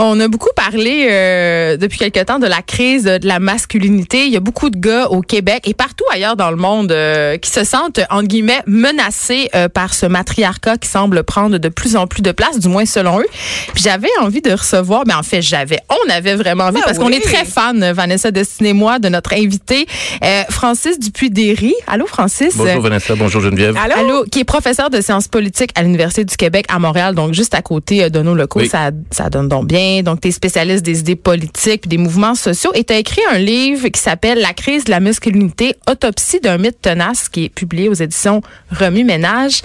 On 0.00 0.20
a 0.20 0.28
beaucoup 0.28 0.50
parlé 0.54 1.08
euh, 1.10 1.76
depuis 1.76 1.98
quelque 1.98 2.22
temps 2.24 2.38
de 2.38 2.46
la 2.46 2.62
crise 2.62 3.02
de 3.02 3.26
la 3.26 3.40
masculinité. 3.40 4.26
Il 4.26 4.32
y 4.32 4.36
a 4.36 4.40
beaucoup 4.40 4.70
de 4.70 4.78
gars 4.78 5.08
au 5.08 5.22
Québec 5.22 5.62
et 5.64 5.74
partout 5.74 6.04
ailleurs 6.12 6.36
dans 6.36 6.52
le 6.52 6.56
monde 6.56 6.92
euh, 6.92 7.36
qui 7.36 7.50
se 7.50 7.64
sentent, 7.64 7.98
entre 8.08 8.28
guillemets, 8.28 8.62
menacés 8.66 9.48
euh, 9.56 9.68
par 9.68 9.94
ce 9.94 10.06
matriarcat 10.06 10.76
qui 10.76 10.88
semble 10.88 11.24
prendre 11.24 11.58
de 11.58 11.68
plus 11.68 11.96
en 11.96 12.06
plus 12.06 12.22
de 12.22 12.30
place, 12.30 12.60
du 12.60 12.68
moins 12.68 12.86
selon 12.86 13.18
eux. 13.18 13.26
Puis 13.74 13.82
j'avais 13.82 14.08
envie 14.20 14.40
de 14.40 14.52
recevoir, 14.52 15.02
mais 15.04 15.14
en 15.14 15.24
fait 15.24 15.42
j'avais, 15.42 15.80
on 15.90 16.10
avait 16.10 16.36
vraiment 16.36 16.66
envie, 16.66 16.78
Ah 16.80 16.84
parce 16.86 16.98
qu'on 16.98 17.10
est 17.10 17.18
très 17.18 17.44
fan, 17.44 17.90
Vanessa 17.90 18.30
Destinée 18.30 18.68
et 18.68 18.74
moi, 18.74 19.00
de 19.00 19.08
notre 19.08 19.32
invité, 19.32 19.88
euh, 20.22 20.42
Francis 20.48 21.00
Dupuis-Derry. 21.00 21.74
Allô 21.88 22.06
Francis? 22.06 22.56
Bonjour 22.56 22.82
Vanessa, 22.82 23.16
bonjour 23.16 23.40
Geneviève. 23.40 23.76
Allô? 23.76 23.94
Allô, 23.98 24.24
qui 24.30 24.38
est 24.38 24.44
professeur 24.44 24.90
de 24.90 25.00
sciences 25.00 25.26
politiques 25.26 25.72
à 25.74 25.82
l'Université 25.82 26.24
du 26.24 26.36
Québec 26.36 26.66
à 26.68 26.78
Montréal, 26.78 27.16
donc 27.16 27.34
juste 27.34 27.54
à 27.54 27.62
côté 27.62 28.10
de 28.10 28.20
nos 28.20 28.36
locaux. 28.36 28.60
Oui. 28.60 28.68
Ça, 28.68 28.92
ça 29.10 29.28
donne 29.28 29.48
donc 29.48 29.66
bien. 29.66 29.87
Donc, 30.02 30.20
tu 30.20 30.28
es 30.28 30.30
spécialiste 30.30 30.84
des 30.84 31.00
idées 31.00 31.16
politiques 31.16 31.88
des 31.88 31.98
mouvements 31.98 32.34
sociaux 32.34 32.70
et 32.74 32.84
tu 32.84 32.92
as 32.92 32.98
écrit 32.98 33.22
un 33.30 33.38
livre 33.38 33.88
qui 33.88 34.00
s'appelle 34.00 34.40
La 34.40 34.52
crise 34.52 34.84
de 34.84 34.90
la 34.90 35.00
masculinité, 35.00 35.74
autopsie 35.88 36.40
d'un 36.40 36.58
mythe 36.58 36.80
tenace, 36.80 37.28
qui 37.28 37.46
est 37.46 37.48
publié 37.48 37.88
aux 37.88 37.94
éditions 37.94 38.42
Remue 38.70 39.04
Ménage. 39.04 39.62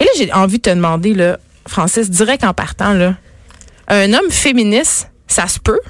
Et 0.00 0.04
là, 0.04 0.10
j'ai 0.16 0.32
envie 0.32 0.58
de 0.58 0.62
te 0.62 0.70
demander, 0.70 1.34
Francis, 1.66 2.10
direct 2.10 2.44
en 2.44 2.54
partant, 2.54 2.92
là, 2.92 3.16
un 3.88 4.12
homme 4.12 4.30
féministe, 4.30 5.10
ça 5.26 5.46
se 5.46 5.58
peut? 5.58 5.80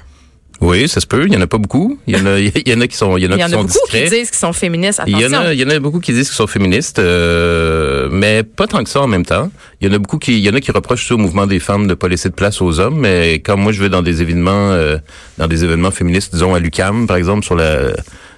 Oui, 0.61 0.87
ça 0.87 0.99
se 0.99 1.05
peut. 1.07 1.25
Il 1.27 1.33
y 1.33 1.37
en 1.37 1.41
a 1.41 1.47
pas 1.47 1.57
beaucoup. 1.57 1.99
Il 2.07 2.17
y 2.17 2.19
en 2.21 2.25
a, 2.25 2.39
il 2.39 2.67
y 2.67 2.73
en 2.73 2.81
a 2.81 2.87
qui 2.87 2.97
sont, 2.97 3.17
il 3.17 3.23
y 3.23 3.27
en 3.27 3.31
a 3.31 3.35
Il 3.35 3.39
y 3.39 3.43
en 3.43 3.47
qui 3.47 3.53
a 3.53 3.57
sont 3.57 3.63
beaucoup 3.63 3.67
discrets. 3.73 4.03
qui 4.05 4.09
disent 4.09 4.29
qu'ils 4.29 4.39
sont 4.39 4.53
féministes. 4.53 5.01
Il 5.07 5.19
y 5.19 5.25
en 5.25 5.33
a, 5.33 5.53
il 5.53 5.59
y 5.59 5.63
en 5.63 5.69
a 5.69 5.79
beaucoup 5.79 5.99
qui 5.99 6.13
disent 6.13 6.27
qu'ils 6.29 6.35
sont 6.35 6.47
féministes, 6.47 6.99
euh, 6.99 8.09
mais 8.11 8.43
pas 8.43 8.67
tant 8.67 8.83
que 8.83 8.89
ça 8.89 9.01
en 9.01 9.07
même 9.07 9.25
temps. 9.25 9.51
Il 9.81 9.87
y 9.87 9.91
en 9.91 9.93
a 9.93 9.99
beaucoup 9.99 10.17
qui, 10.17 10.33
il 10.37 10.43
y 10.43 10.49
en 10.49 10.53
a 10.53 10.59
qui 10.61 10.71
reprochent 10.71 11.07
ça 11.07 11.15
au 11.15 11.17
mouvement 11.17 11.45
des 11.47 11.59
femmes 11.59 11.87
de 11.87 11.93
pas 11.93 12.07
laisser 12.07 12.29
de 12.29 12.33
place 12.33 12.61
aux 12.61 12.79
hommes. 12.79 12.99
Mais 12.99 13.35
quand 13.35 13.57
moi 13.57 13.71
je 13.71 13.81
vais 13.81 13.89
dans 13.89 14.01
des 14.01 14.21
événements, 14.21 14.71
euh, 14.71 14.97
dans 15.37 15.47
des 15.47 15.63
événements 15.63 15.91
féministes, 15.91 16.33
disons 16.33 16.55
à 16.55 16.59
l'UCAM 16.59 17.07
par 17.07 17.17
exemple 17.17 17.45
sur 17.45 17.55
la 17.55 17.91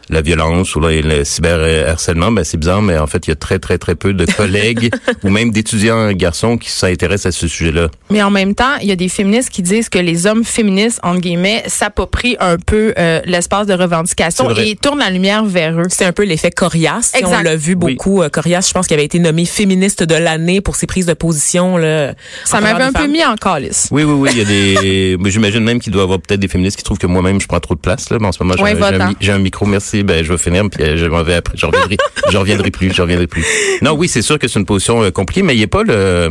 la 0.10 0.22
violence 0.22 0.76
ou 0.76 0.80
le, 0.80 1.02
le 1.02 1.24
cyberharcèlement, 1.24 2.32
ben 2.32 2.44
c'est 2.44 2.58
bizarre, 2.58 2.82
mais 2.82 2.98
en 2.98 3.08
fait 3.08 3.28
il 3.28 3.30
y 3.30 3.34
a 3.34 3.36
très 3.36 3.60
très 3.60 3.78
très 3.78 3.96
peu 3.96 4.14
de 4.14 4.26
collègues 4.26 4.92
ou 5.24 5.30
même 5.30 5.52
d'étudiants 5.52 6.12
garçons 6.14 6.58
qui 6.58 6.70
s'intéressent 6.70 7.28
à 7.36 7.38
ce 7.38 7.48
sujet-là. 7.48 7.90
Mais 8.10 8.22
en 8.24 8.32
même 8.32 8.56
temps, 8.56 8.76
il 8.82 8.88
y 8.88 8.92
a 8.92 8.96
des 8.96 9.10
féministes 9.10 9.50
qui 9.50 9.62
disent 9.62 9.90
que 9.90 10.00
les 10.00 10.26
hommes 10.28 10.44
féministes, 10.44 11.00
entre 11.04 11.20
guillemets, 11.22 11.64
s'approprient 11.68 12.38
un 12.40 12.58
peu 12.58 12.94
euh, 12.98 13.22
l'espace 13.26 13.68
de 13.68 13.74
revendication 13.74 14.50
et 14.56 14.76
tournent 14.76 15.00
la 15.00 15.10
lumière 15.10 15.46
vers 15.46 15.80
eux. 15.80 15.86
C'est 15.90 16.06
un 16.06 16.12
peu 16.14 16.24
l'effet 16.24 16.52
Corias. 16.52 17.12
Exact. 17.14 17.38
On 17.40 17.44
l'a 17.44 17.56
vu 17.56 17.78
Oui. 17.80 17.94
beaucoup. 17.96 18.22
Euh, 18.22 18.30
Corias, 18.30 18.66
je 18.68 18.74
pense 18.74 18.88
qu'il 18.88 18.96
avait 18.96 19.06
été 19.06 19.20
nommé 19.20 19.46
féministe 19.46 20.04
de 20.04 20.16
l'année 20.16 20.62
pour 20.62 20.76
ses 20.76 20.88
prises 20.88 21.06
de 21.06 21.14
position. 21.14 21.78
Là, 21.78 22.14
Ça 22.46 22.62
m'avait 22.62 22.84
un 22.84 22.92
peu 22.94 23.08
mis 23.08 23.24
en 23.24 23.36
calice. 23.36 23.88
Oui, 23.92 24.04
oui, 24.04 24.14
oui. 24.14 24.30
Il 24.34 24.38
y 24.40 24.42
a 24.42 24.46
des. 24.46 25.18
mais 25.20 25.30
J'imagine 25.30 25.64
même 25.64 25.80
qu'il 25.80 25.92
doit 25.94 26.02
y 26.02 26.04
avoir 26.06 26.20
peut-être 26.20 26.40
des 26.40 26.48
féministes 26.48 26.78
qui 26.78 26.84
trouvent 26.84 26.98
que 26.98 27.08
moi-même 27.08 27.40
je 27.40 27.48
prends 27.48 27.60
trop 27.60 27.76
de 27.76 27.80
place 27.80 28.10
là. 28.10 28.18
Mais 28.20 28.28
en 28.28 28.32
ce 28.32 28.42
moment, 28.44 28.56
j'ai 28.58 28.64
Ouais, 28.64 28.76
un- 28.82 29.36
un 29.36 29.38
micro. 29.40 29.66
Merci. 29.66 29.99
Ben, 30.04 30.24
je 30.24 30.32
vais 30.32 30.38
finir 30.38 30.64
puis 30.70 30.84
euh, 30.84 30.98
je 30.98 31.06
m'en 31.06 31.24
vais 31.24 31.36
après. 31.36 31.56
Je 31.58 31.66
reviendrai. 31.66 31.98
je 32.32 32.38
reviendrai 32.38 32.72
plus. 32.72 32.94
Je 32.94 33.02
reviendrai 33.02 33.28
plus. 33.28 33.44
Non, 33.82 33.94
oui, 33.94 34.08
c'est 34.08 34.22
sûr 34.22 34.38
que 34.40 34.48
c'est 34.48 34.60
une 34.60 34.66
position 34.66 35.04
euh, 35.04 35.12
compliquée, 35.12 35.44
mais 35.44 35.54
il 35.56 35.58
n'y 35.58 35.64
a 35.64 35.68
pas 35.68 35.84
le. 35.84 35.94
euh, 35.94 36.30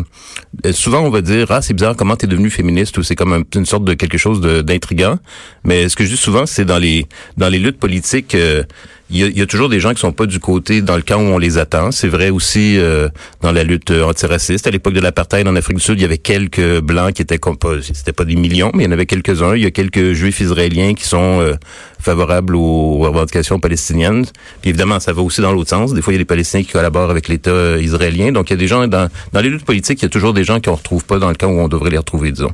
souvent, 0.73 1.01
on 1.01 1.11
va 1.11 1.21
dire 1.21 1.47
ah 1.51 1.63
c'est 1.63 1.75
bizarre 1.75 1.97
comment 1.97 2.17
t'es 2.17 2.27
devenu 2.27 2.51
féministe 2.51 2.97
ou 2.99 3.03
c'est 3.03 3.17
comme 3.17 3.33
un- 3.33 3.43
une 3.55 3.67
sorte 3.67 3.85
de 3.85 3.95
quelque 3.95 4.19
chose 4.19 4.41
d'intrigant. 4.41 5.19
Mais 5.65 5.89
ce 5.89 5.97
que 5.97 6.05
je 6.05 6.11
dis 6.11 6.17
souvent, 6.17 6.47
c'est 6.47 6.65
dans 6.65 6.79
les 6.79 7.07
dans 7.37 7.49
les 7.49 7.59
luttes 7.59 7.79
politiques. 7.79 8.35
euh, 8.35 8.63
il 9.11 9.17
y, 9.17 9.25
a, 9.25 9.27
il 9.27 9.39
y 9.39 9.43
a 9.43 9.47
toujours 9.47 9.69
des 9.69 9.81
gens 9.81 9.95
qui 9.95 10.01
sont 10.01 10.13
pas 10.13 10.27
du 10.27 10.39
côté 10.39 10.83
dans 10.83 10.97
le 10.97 11.03
camp 11.03 11.19
où 11.19 11.27
on 11.27 11.39
les 11.39 11.57
attend. 11.57 11.91
C'est 11.93 12.09
vrai 12.09 12.29
aussi 12.29 12.79
euh, 12.79 13.09
dans 13.41 13.53
la 13.53 13.65
lutte 13.65 13.91
euh, 13.91 14.05
antiraciste. 14.05 14.67
À 14.67 14.71
l'époque 14.71 14.93
de 14.93 15.01
l'apartheid 15.01 15.49
en 15.49 15.57
Afrique 15.57 15.79
du 15.79 15.83
Sud, 15.83 15.99
il 15.99 16.03
y 16.03 16.05
avait 16.05 16.19
quelques 16.19 16.81
blancs 16.81 17.15
qui 17.15 17.23
étaient 17.23 17.39
comme 17.39 17.57
pas, 17.57 17.81
c'était 17.81 18.13
pas 18.13 18.25
des 18.25 18.37
millions, 18.37 18.71
mais 18.75 18.85
il 18.85 18.87
y 18.87 18.89
en 18.89 18.93
avait 18.93 19.07
quelques-uns. 19.07 19.57
Il 19.57 19.63
y 19.63 19.67
a 19.67 19.71
quelques 19.71 20.13
juifs 20.13 20.41
israéliens 20.41 20.95
qui 20.95 21.05
sont 21.05 21.41
euh, 21.41 21.55
favorables 22.01 22.55
aux 22.55 22.99
revendications 22.99 23.59
palestiniennes. 23.61 24.27
Puis 24.61 24.71
évidemment, 24.71 25.01
ça 25.01 25.13
va 25.15 25.23
aussi 25.23 25.41
dans 25.41 25.53
l'autre 25.53 25.71
sens. 25.71 25.95
Des 25.95 26.03
fois, 26.03 26.13
il 26.13 26.17
y 26.17 26.19
a 26.19 26.23
des 26.23 26.27
Palestiniens 26.27 26.65
qui 26.65 26.73
collaborent 26.73 27.11
avec 27.11 27.29
l'État 27.29 27.51
euh, 27.51 27.81
israélien. 27.81 28.33
Donc, 28.33 28.51
il 28.51 28.53
y 28.53 28.57
a 28.57 28.59
des 28.59 28.69
gens 28.69 28.87
dans 28.87 29.09
dans 29.33 29.41
les 29.41 29.49
luttes 29.49 29.65
politiques, 29.65 30.01
il 30.01 30.05
y 30.05 30.07
a 30.07 30.11
toujours 30.11 30.35
des 30.35 30.45
gens 30.45 30.61
qu'on 30.61 30.75
retrouve 30.75 31.05
pas 31.05 31.19
dans 31.19 31.29
le 31.29 31.35
camp 31.35 31.49
où 31.49 31.59
on 31.61 31.69
devrait 31.69 31.91
les 31.91 31.99
retrouver, 31.99 32.33
disons. 32.33 32.53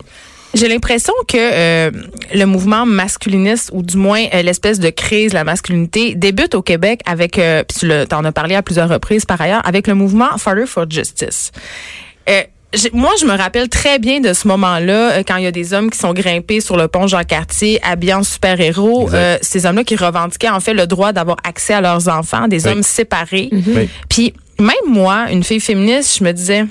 J'ai 0.54 0.69
l'impression 0.69 1.12
que 1.26 1.37
euh, 1.37 1.91
le 2.34 2.44
mouvement 2.44 2.87
masculiniste, 2.87 3.70
ou 3.72 3.82
du 3.82 3.97
moins 3.97 4.25
euh, 4.32 4.42
l'espèce 4.42 4.78
de 4.78 4.91
crise 4.91 5.31
de 5.31 5.34
la 5.34 5.44
masculinité, 5.44 6.15
débute 6.15 6.54
au 6.54 6.62
Québec 6.62 7.00
avec, 7.06 7.38
euh, 7.38 7.65
puis 7.65 7.78
tu 7.81 7.87
le- 7.88 8.06
t'en 8.06 8.25
as 8.25 8.32
parlé 8.32 8.54
à 8.54 8.62
plusieurs 8.62 8.88
reprises 8.88 9.25
par 9.25 9.41
ailleurs, 9.41 9.62
avec 9.66 9.87
le 9.87 9.94
mouvement 9.94 10.38
Father 10.38 10.66
for 10.66 10.84
Justice. 10.88 11.50
Euh, 12.31 12.41
j'ai- 12.72 12.91
moi, 12.92 13.10
je 13.20 13.26
me 13.26 13.37
rappelle 13.37 13.69
très 13.69 13.98
bien 13.98 14.20
de 14.20 14.32
ce 14.32 14.47
moment-là, 14.48 15.12
euh, 15.19 15.22
quand 15.26 15.37
il 15.37 15.44
y 15.44 15.47
a 15.48 15.50
des 15.53 15.72
hommes 15.75 15.91
qui 15.91 15.98
sont 15.98 16.12
grimpés 16.12 16.60
sur 16.60 16.76
le 16.76 16.86
pont 16.88 17.06
Jean-Cartier, 17.06 17.81
habillés 17.82 18.15
en 18.15 18.22
super-héros. 18.22 19.10
Euh, 19.12 19.36
ces 19.42 19.66
hommes-là 19.66 19.84
qui 19.84 19.97
revendiquaient 19.97 20.50
en 20.50 20.60
fait 20.60 20.75
le 20.75 20.86
droit 20.86 21.12
d'avoir 21.12 21.36
accès 21.44 21.75
à 21.75 21.81
leurs 21.81 22.09
enfants, 22.09 22.47
des 22.48 22.65
Oui. 22.66 22.72
hommes 22.72 22.82
séparés. 22.82 23.48
Oui. 23.53 23.88
Puis 24.09 24.34
même 24.60 24.75
moi, 24.86 25.26
une 25.32 25.42
fille 25.42 25.60
féministe, 25.60 26.19
je 26.19 26.25
me 26.25 26.32
disais, 26.32 26.65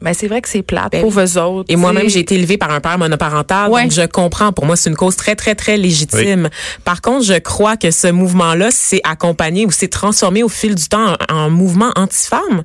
ben 0.00 0.14
c'est 0.14 0.28
vrai 0.28 0.40
que 0.42 0.48
c'est 0.48 0.62
plate, 0.62 0.92
Ben 0.92 1.02
pauvres 1.02 1.24
eux 1.24 1.38
autres. 1.40 1.64
Et 1.68 1.76
moi-même, 1.76 2.08
j'ai 2.08 2.20
été 2.20 2.36
élevée 2.36 2.56
par 2.58 2.70
un 2.70 2.80
père 2.80 2.98
monoparental, 2.98 3.70
Ouais. 3.70 3.82
donc 3.82 3.92
je 3.92 4.06
comprends. 4.06 4.52
Pour 4.52 4.64
moi, 4.66 4.76
c'est 4.76 4.90
une 4.90 4.96
cause 4.96 5.16
très, 5.16 5.34
très, 5.34 5.54
très 5.54 5.76
légitime. 5.76 6.48
Par 6.84 7.00
contre, 7.00 7.24
je 7.24 7.38
crois 7.38 7.76
que 7.76 7.90
ce 7.90 8.08
mouvement-là 8.08 8.70
s'est 8.70 9.00
accompagné 9.04 9.66
ou 9.66 9.70
s'est 9.70 9.88
transformé 9.88 10.42
au 10.42 10.48
fil 10.48 10.74
du 10.74 10.88
temps 10.88 11.14
en, 11.28 11.34
en 11.34 11.50
mouvement 11.50 11.90
anti-femme. 11.96 12.62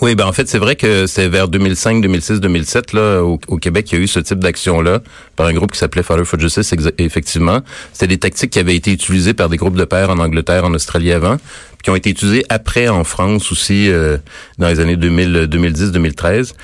Oui, 0.00 0.16
ben 0.16 0.26
en 0.26 0.32
fait, 0.32 0.48
c'est 0.48 0.58
vrai 0.58 0.74
que 0.74 1.06
c'est 1.06 1.28
vers 1.28 1.46
2005, 1.46 2.00
2006, 2.00 2.40
2007 2.40 2.94
là 2.94 3.22
au, 3.22 3.38
au 3.46 3.58
Québec, 3.58 3.92
il 3.92 3.94
y 3.94 4.00
a 4.00 4.02
eu 4.02 4.08
ce 4.08 4.18
type 4.18 4.40
d'action-là 4.40 5.00
par 5.36 5.46
un 5.46 5.52
groupe 5.52 5.70
qui 5.70 5.78
s'appelait 5.78 6.02
Father 6.02 6.24
for 6.24 6.40
Justice. 6.40 6.74
Effectivement, 6.98 7.60
c'était 7.92 8.08
des 8.08 8.18
tactiques 8.18 8.50
qui 8.50 8.58
avaient 8.58 8.74
été 8.74 8.90
utilisées 8.90 9.34
par 9.34 9.48
des 9.48 9.56
groupes 9.56 9.76
de 9.76 9.84
pères 9.84 10.10
en 10.10 10.18
Angleterre, 10.18 10.64
en 10.64 10.74
Australie 10.74 11.12
avant, 11.12 11.36
qui 11.84 11.90
ont 11.90 11.96
été 11.96 12.10
utilisées 12.10 12.44
après 12.48 12.88
en 12.88 13.04
France 13.04 13.52
aussi 13.52 13.90
euh, 13.90 14.16
dans 14.58 14.68
les 14.68 14.80
années 14.80 14.96
2000, 14.96 15.46
2010, 15.46 15.92
2013. 15.92 16.54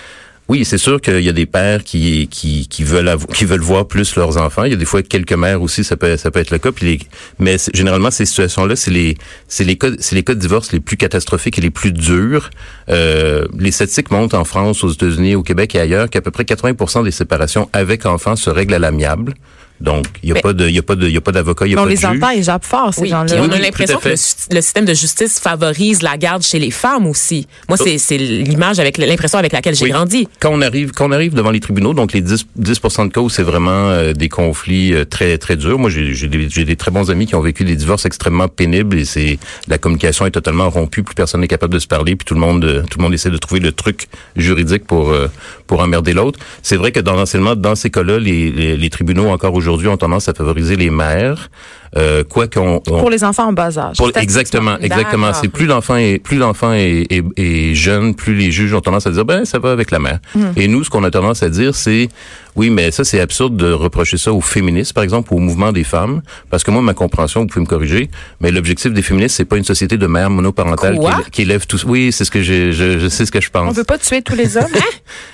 Oui, 0.48 0.64
c'est 0.64 0.78
sûr 0.78 1.00
qu'il 1.00 1.20
y 1.20 1.28
a 1.28 1.32
des 1.32 1.46
pères 1.46 1.84
qui 1.84 2.26
qui 2.28 2.66
qui 2.66 2.82
veulent 2.82 3.16
qui 3.32 3.44
veulent 3.44 3.60
voir 3.60 3.86
plus 3.86 4.16
leurs 4.16 4.36
enfants. 4.36 4.64
Il 4.64 4.70
y 4.72 4.74
a 4.74 4.76
des 4.76 4.84
fois 4.84 5.00
quelques 5.00 5.34
mères 5.34 5.62
aussi, 5.62 5.84
ça 5.84 5.96
peut 5.96 6.16
ça 6.16 6.32
peut 6.32 6.40
être 6.40 6.50
le 6.50 6.58
cas. 6.58 6.72
Puis 6.72 6.86
les, 6.86 6.98
mais 7.38 7.56
généralement 7.72 8.10
ces 8.10 8.26
situations-là, 8.26 8.74
c'est 8.74 8.90
les 8.90 9.16
c'est 9.46 9.62
les 9.62 9.76
cas 9.76 9.90
c'est 10.00 10.16
les 10.16 10.24
cas 10.24 10.34
de 10.34 10.40
divorce 10.40 10.72
les 10.72 10.80
plus 10.80 10.96
catastrophiques 10.96 11.58
et 11.58 11.60
les 11.60 11.70
plus 11.70 11.92
durs. 11.92 12.50
Euh, 12.88 13.46
les 13.56 13.70
statistiques 13.70 14.10
montrent 14.10 14.36
en 14.36 14.44
France, 14.44 14.82
aux 14.82 14.90
États-Unis, 14.90 15.36
au 15.36 15.44
Québec 15.44 15.76
et 15.76 15.80
ailleurs 15.80 16.10
qu'à 16.10 16.20
peu 16.20 16.32
près 16.32 16.42
80% 16.42 17.04
des 17.04 17.12
séparations 17.12 17.70
avec 17.72 18.04
enfants 18.04 18.34
se 18.34 18.50
règlent 18.50 18.74
à 18.74 18.80
l'amiable. 18.80 19.34
Donc 19.80 20.06
il 20.22 20.28
y 20.28 20.32
a 20.32 20.40
pas 20.40 20.52
de 20.52 20.68
il 20.68 20.74
y 20.74 20.78
a 20.78 20.82
pas 20.82 20.94
de 20.94 21.06
il 21.06 21.14
y 21.14 21.16
a 21.16 21.20
pas 21.22 21.32
d'avocat, 21.32 21.66
il 21.66 21.72
y 21.72 21.74
a 21.74 21.78
on 21.78 21.82
pas 21.82 21.84
de 21.86 21.90
les 21.90 21.96
juge. 21.96 22.04
entend, 22.04 22.30
ils 22.30 22.42
jappent 22.44 22.64
fort, 22.64 22.92
ces 22.92 23.02
Oui, 23.02 23.08
gens-là. 23.08 23.36
on 23.40 23.48
a 23.50 23.54
oui, 23.56 23.60
l'impression 23.62 23.98
que 23.98 24.08
le, 24.10 24.60
système 24.60 24.84
de 24.84 24.92
justice 24.94 25.40
favorise 25.40 26.02
la 26.02 26.16
garde 26.18 26.42
chez 26.42 26.58
les 26.58 26.70
femmes 26.70 27.06
aussi. 27.06 27.46
Moi, 27.68 27.78
Oh. 27.80 27.84
c'est 27.86 27.96
c'est 27.98 28.18
l'image 28.18 28.78
avec 28.78 28.98
l'impression 28.98 29.38
avec 29.38 29.52
laquelle 29.52 29.74
j'ai 29.74 29.86
Oui. 29.86 29.90
grandi. 29.90 30.28
Quand 30.38 30.50
on 30.52 30.60
arrive, 30.60 30.92
quand 30.92 31.08
on 31.08 31.12
arrive 31.12 31.32
devant 31.34 31.50
les 31.50 31.60
tribunaux, 31.60 31.94
donc 31.94 32.12
les 32.12 32.20
10, 32.20 32.44
10% 32.58 33.06
de 33.08 33.12
cas 33.12 33.20
où 33.22 33.30
c'est 33.30 33.42
vraiment 33.42 33.88
euh, 33.88 34.12
des 34.12 34.28
conflits 34.28 34.92
euh, 34.92 35.04
très 35.06 35.38
très 35.38 35.56
durs. 35.56 35.78
Moi, 35.78 35.88
j'ai 35.88 36.12
j'ai 36.14 36.28
des, 36.28 36.48
j'ai 36.50 36.64
des 36.66 36.76
très 36.76 36.90
bons 36.90 37.10
amis 37.10 37.26
qui 37.26 37.34
ont 37.34 37.40
vécu 37.40 37.64
des 37.64 37.76
divorces 37.76 38.04
extrêmement 38.04 38.48
pénibles 38.48 38.98
et 38.98 39.04
c'est 39.06 39.38
la 39.66 39.78
communication 39.78 40.26
est 40.26 40.30
totalement 40.30 40.68
rompue, 40.68 41.02
plus 41.02 41.14
personne 41.14 41.40
n'est 41.40 41.48
capable 41.48 41.72
de 41.72 41.78
se 41.78 41.86
parler, 41.86 42.16
puis 42.16 42.26
tout 42.26 42.34
le 42.34 42.40
monde 42.40 42.64
euh, 42.64 42.82
tout 42.90 42.98
le 42.98 43.04
monde 43.04 43.14
essaie 43.14 43.30
de 43.30 43.38
trouver 43.38 43.60
le 43.60 43.72
truc 43.72 44.08
juridique 44.36 44.84
pour 44.86 45.10
euh, 45.10 45.28
pour 45.66 45.80
emmerder 45.80 46.12
l'autre. 46.12 46.38
C'est 46.62 46.76
vrai 46.76 46.92
que 46.92 47.00
dans 47.00 47.14
l'enseignement, 47.14 47.54
dans 47.56 47.74
ces 47.76 47.88
cas-là, 47.90 48.18
les, 48.18 48.50
les, 48.50 48.76
les 48.76 48.90
tribunaux 48.90 49.28
encore 49.28 49.54
aujourd'hui 49.54 49.69
ont 49.88 49.96
tendance 49.96 50.28
à 50.28 50.34
favoriser 50.34 50.76
les 50.76 50.90
mères. 50.90 51.50
Euh, 51.96 52.22
quoi 52.24 52.46
qu'on 52.46 52.76
on- 52.88 52.98
Pour 53.00 53.10
les 53.10 53.24
enfants 53.24 53.48
en 53.48 53.52
bas 53.52 53.76
âge. 53.78 53.96
pour- 53.96 54.10
exactement, 54.16 54.78
exactement. 54.78 55.32
C'est 55.34 55.48
plus 55.48 55.66
l'enfant 55.66 55.96
est 55.96 56.18
plus 56.18 56.36
l'enfant 56.38 56.72
est, 56.72 57.06
est, 57.10 57.22
est 57.36 57.74
jeune, 57.74 58.14
plus 58.14 58.34
les 58.34 58.50
juges 58.52 58.72
ont 58.74 58.80
tendance 58.80 59.06
à 59.06 59.10
dire 59.10 59.24
ben 59.24 59.44
ça 59.44 59.58
va 59.58 59.72
avec 59.72 59.90
la 59.90 59.98
mère. 59.98 60.18
Hmm. 60.34 60.46
Et 60.56 60.68
nous, 60.68 60.84
ce 60.84 60.90
qu'on 60.90 61.04
a 61.04 61.10
tendance 61.10 61.42
à 61.42 61.48
dire, 61.48 61.74
c'est 61.74 62.08
oui, 62.56 62.68
mais 62.70 62.90
ça 62.90 63.04
c'est 63.04 63.20
absurde 63.20 63.56
de 63.56 63.70
reprocher 63.72 64.18
ça 64.18 64.32
aux 64.32 64.40
féministes, 64.40 64.92
par 64.92 65.04
exemple, 65.04 65.32
au 65.32 65.38
mouvement 65.38 65.72
des 65.72 65.84
femmes, 65.84 66.20
parce 66.50 66.64
que 66.64 66.70
moi, 66.72 66.82
ma 66.82 66.94
compréhension, 66.94 67.40
vous 67.42 67.46
pouvez 67.46 67.60
me 67.60 67.66
corriger, 67.66 68.10
mais 68.40 68.50
l'objectif 68.50 68.92
des 68.92 69.02
féministes, 69.02 69.36
c'est 69.36 69.44
pas 69.44 69.56
une 69.56 69.64
société 69.64 69.96
de 69.98 70.06
mères 70.06 70.30
monoparentales 70.30 70.98
qui, 70.98 71.30
qui 71.30 71.42
élève 71.42 71.66
tous. 71.66 71.84
Oui, 71.84 72.10
c'est 72.12 72.24
ce 72.24 72.30
que 72.30 72.42
je, 72.42 72.72
je 72.72 73.08
sais 73.08 73.24
ce 73.26 73.30
que 73.32 73.40
je 73.40 73.50
pense. 73.50 73.68
On 73.68 73.72
veut 73.72 73.84
pas 73.84 73.98
tuer 73.98 74.22
tous 74.22 74.34
les 74.36 74.56
hommes. 74.56 74.64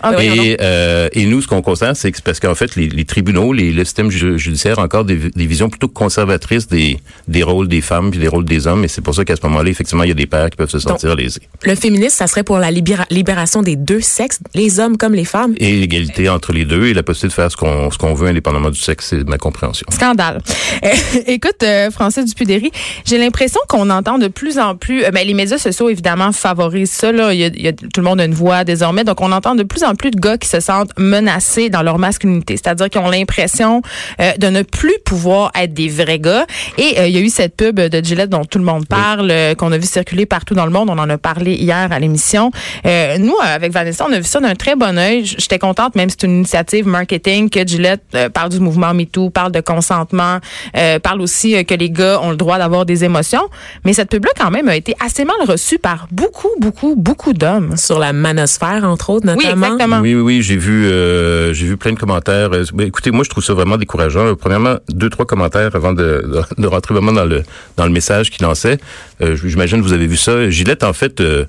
Ah, 0.02 0.12
ben, 0.12 0.34
non. 0.36 0.42
Et, 0.42 0.56
euh, 0.62 1.08
et 1.12 1.26
nous, 1.26 1.42
ce 1.42 1.48
qu'on 1.48 1.60
constate, 1.60 1.96
c'est 1.96 2.10
que 2.12 2.20
parce 2.22 2.40
qu'en 2.40 2.54
fait, 2.54 2.76
les, 2.76 2.88
les 2.88 3.04
tribunaux, 3.04 3.52
les, 3.52 3.72
le 3.72 3.84
système 3.84 4.10
ju- 4.10 4.38
judiciaire 4.38 4.78
ont 4.78 4.82
encore 4.82 5.04
des, 5.04 5.16
des 5.16 5.46
visions 5.46 5.68
plutôt 5.68 5.88
conservatrices 5.88 6.45
des, 6.70 6.98
des 7.28 7.42
rôles 7.42 7.68
des 7.68 7.80
femmes 7.80 8.10
puis 8.10 8.20
des 8.20 8.28
rôles 8.28 8.44
des 8.44 8.66
hommes. 8.66 8.84
Et 8.84 8.88
c'est 8.88 9.00
pour 9.02 9.14
ça 9.14 9.24
qu'à 9.24 9.36
ce 9.36 9.40
moment-là, 9.44 9.68
effectivement, 9.70 10.02
il 10.04 10.08
y 10.08 10.12
a 10.12 10.14
des 10.14 10.26
pères 10.26 10.48
qui 10.50 10.56
peuvent 10.56 10.70
se 10.70 10.78
sentir 10.78 11.14
lésés. 11.14 11.40
Le 11.62 11.74
féminisme, 11.74 12.16
ça 12.16 12.26
serait 12.26 12.42
pour 12.44 12.58
la 12.58 12.70
libéra- 12.70 13.06
libération 13.10 13.62
des 13.62 13.76
deux 13.76 14.00
sexes, 14.00 14.40
les 14.54 14.78
hommes 14.80 14.96
comme 14.96 15.14
les 15.14 15.24
femmes? 15.24 15.54
Et 15.58 15.72
l'égalité 15.76 16.28
entre 16.28 16.52
les 16.52 16.64
deux 16.64 16.86
et 16.86 16.94
la 16.94 17.02
possibilité 17.02 17.36
de 17.36 17.42
faire 17.42 17.50
ce 17.50 17.56
qu'on 17.56 17.88
qu'on 17.98 18.14
veut 18.14 18.28
indépendamment 18.28 18.70
du 18.70 18.78
sexe, 18.78 19.06
c'est 19.10 19.26
ma 19.28 19.38
compréhension. 19.38 19.86
Scandale. 19.90 20.40
Euh, 20.84 20.88
écoute, 21.26 21.62
euh, 21.62 21.90
Francis 21.90 22.24
Dupudéry, 22.26 22.70
j'ai 23.04 23.16
l'impression 23.18 23.60
qu'on 23.68 23.88
entend 23.90 24.18
de 24.18 24.28
plus 24.28 24.58
en 24.58 24.76
plus. 24.76 25.04
euh, 25.04 25.10
ben, 25.10 25.26
les 25.26 25.34
médias 25.34 25.58
sociaux, 25.58 25.88
évidemment, 25.88 26.32
favorisent 26.32 26.90
ça. 26.90 27.10
Là. 27.12 27.32
Il 27.32 27.40
y 27.40 27.44
a, 27.44 27.46
il 27.48 27.62
y 27.62 27.68
a- 27.68 27.72
tout 27.72 27.88
le 27.96 28.02
monde 28.02 28.20
a 28.20 28.24
une 28.24 28.34
voix 28.34 28.64
désormais. 28.64 29.04
Donc, 29.04 29.20
on 29.22 29.32
entend 29.32 29.54
de 29.54 29.62
plus 29.62 29.82
en 29.82 29.94
plus 29.94 30.10
de 30.10 30.20
gars 30.20 30.36
qui 30.38 30.48
se 30.48 30.60
sentent 30.60 30.90
menacés 30.98 31.70
dans 31.70 31.82
leur 31.82 31.98
masculinité. 31.98 32.56
C'est-à-dire 32.56 32.90
qu'ils 32.90 33.00
ont 33.00 33.08
l'impression 33.08 33.80
euh, 34.20 34.32
de 34.36 34.48
ne 34.48 34.62
plus 34.62 34.94
pouvoir 35.04 35.50
être 35.58 35.72
des 35.72 35.88
vrais 35.88 36.18
gars. 36.18 36.35
Et 36.78 36.98
euh, 36.98 37.06
il 37.06 37.14
y 37.14 37.18
a 37.18 37.20
eu 37.20 37.28
cette 37.28 37.56
pub 37.56 37.78
de 37.80 38.04
Gillette 38.04 38.30
dont 38.30 38.44
tout 38.44 38.58
le 38.58 38.64
monde 38.64 38.86
parle, 38.86 39.30
euh, 39.30 39.54
qu'on 39.54 39.72
a 39.72 39.78
vu 39.78 39.86
circuler 39.86 40.26
partout 40.26 40.54
dans 40.54 40.64
le 40.66 40.72
monde. 40.72 40.88
On 40.90 40.98
en 40.98 41.08
a 41.10 41.18
parlé 41.18 41.54
hier 41.54 41.88
à 41.90 41.98
l'émission. 41.98 42.50
Euh, 42.86 43.18
nous, 43.18 43.34
euh, 43.34 43.54
avec 43.54 43.72
Vanessa, 43.72 44.04
on 44.08 44.12
a 44.12 44.18
vu 44.18 44.24
ça 44.24 44.40
d'un 44.40 44.54
très 44.54 44.76
bon 44.76 44.98
œil. 44.98 45.24
J'étais 45.24 45.58
contente, 45.58 45.94
même 45.94 46.08
si 46.10 46.16
c'est 46.20 46.26
une 46.26 46.36
initiative 46.36 46.86
marketing, 46.86 47.50
que 47.50 47.66
Gillette 47.66 48.02
euh, 48.14 48.28
parle 48.28 48.50
du 48.50 48.60
mouvement 48.60 48.92
MeToo, 48.94 49.30
parle 49.30 49.52
de 49.52 49.60
consentement, 49.60 50.38
euh, 50.76 50.98
parle 50.98 51.20
aussi 51.20 51.56
euh, 51.56 51.62
que 51.62 51.74
les 51.74 51.90
gars 51.90 52.20
ont 52.22 52.30
le 52.30 52.36
droit 52.36 52.58
d'avoir 52.58 52.86
des 52.86 53.04
émotions. 53.04 53.42
Mais 53.84 53.92
cette 53.92 54.10
pub-là, 54.10 54.30
quand 54.38 54.50
même, 54.50 54.68
a 54.68 54.76
été 54.76 54.94
assez 55.04 55.24
mal 55.24 55.36
reçue 55.46 55.78
par 55.78 56.06
beaucoup, 56.10 56.50
beaucoup, 56.60 56.94
beaucoup 56.96 57.32
d'hommes. 57.32 57.76
Sur 57.76 57.98
la 57.98 58.12
manosphère, 58.12 58.84
entre 58.84 59.10
autres, 59.10 59.26
Oui, 59.28 59.44
notamment. 59.44 59.66
exactement. 59.66 60.00
Oui, 60.00 60.14
oui, 60.14 60.20
oui, 60.22 60.42
j'ai 60.42 60.56
vu, 60.56 60.86
euh, 60.86 61.52
j'ai 61.52 61.66
vu 61.66 61.76
plein 61.76 61.92
de 61.92 61.98
commentaires. 61.98 62.50
Écoutez, 62.80 63.10
moi, 63.10 63.24
je 63.24 63.30
trouve 63.30 63.44
ça 63.44 63.54
vraiment 63.54 63.76
décourageant. 63.76 64.34
Premièrement, 64.34 64.76
deux, 64.88 65.10
trois 65.10 65.26
commentaires 65.26 65.74
avant 65.74 65.92
de, 65.92 66.24
de, 66.26 66.66
rentrer 66.66 66.94
vraiment 66.94 67.12
dans 67.12 67.24
le 67.24 67.42
dans 67.76 67.86
le 67.86 67.92
message 67.92 68.30
qu'il 68.30 68.44
lançait. 68.44 68.78
Euh, 69.22 69.36
J'imagine 69.36 69.78
que 69.78 69.84
vous 69.84 69.92
avez 69.92 70.06
vu 70.06 70.16
ça. 70.16 70.50
Gillette, 70.50 70.84
en 70.84 70.92
fait. 70.92 71.20
euh, 71.20 71.44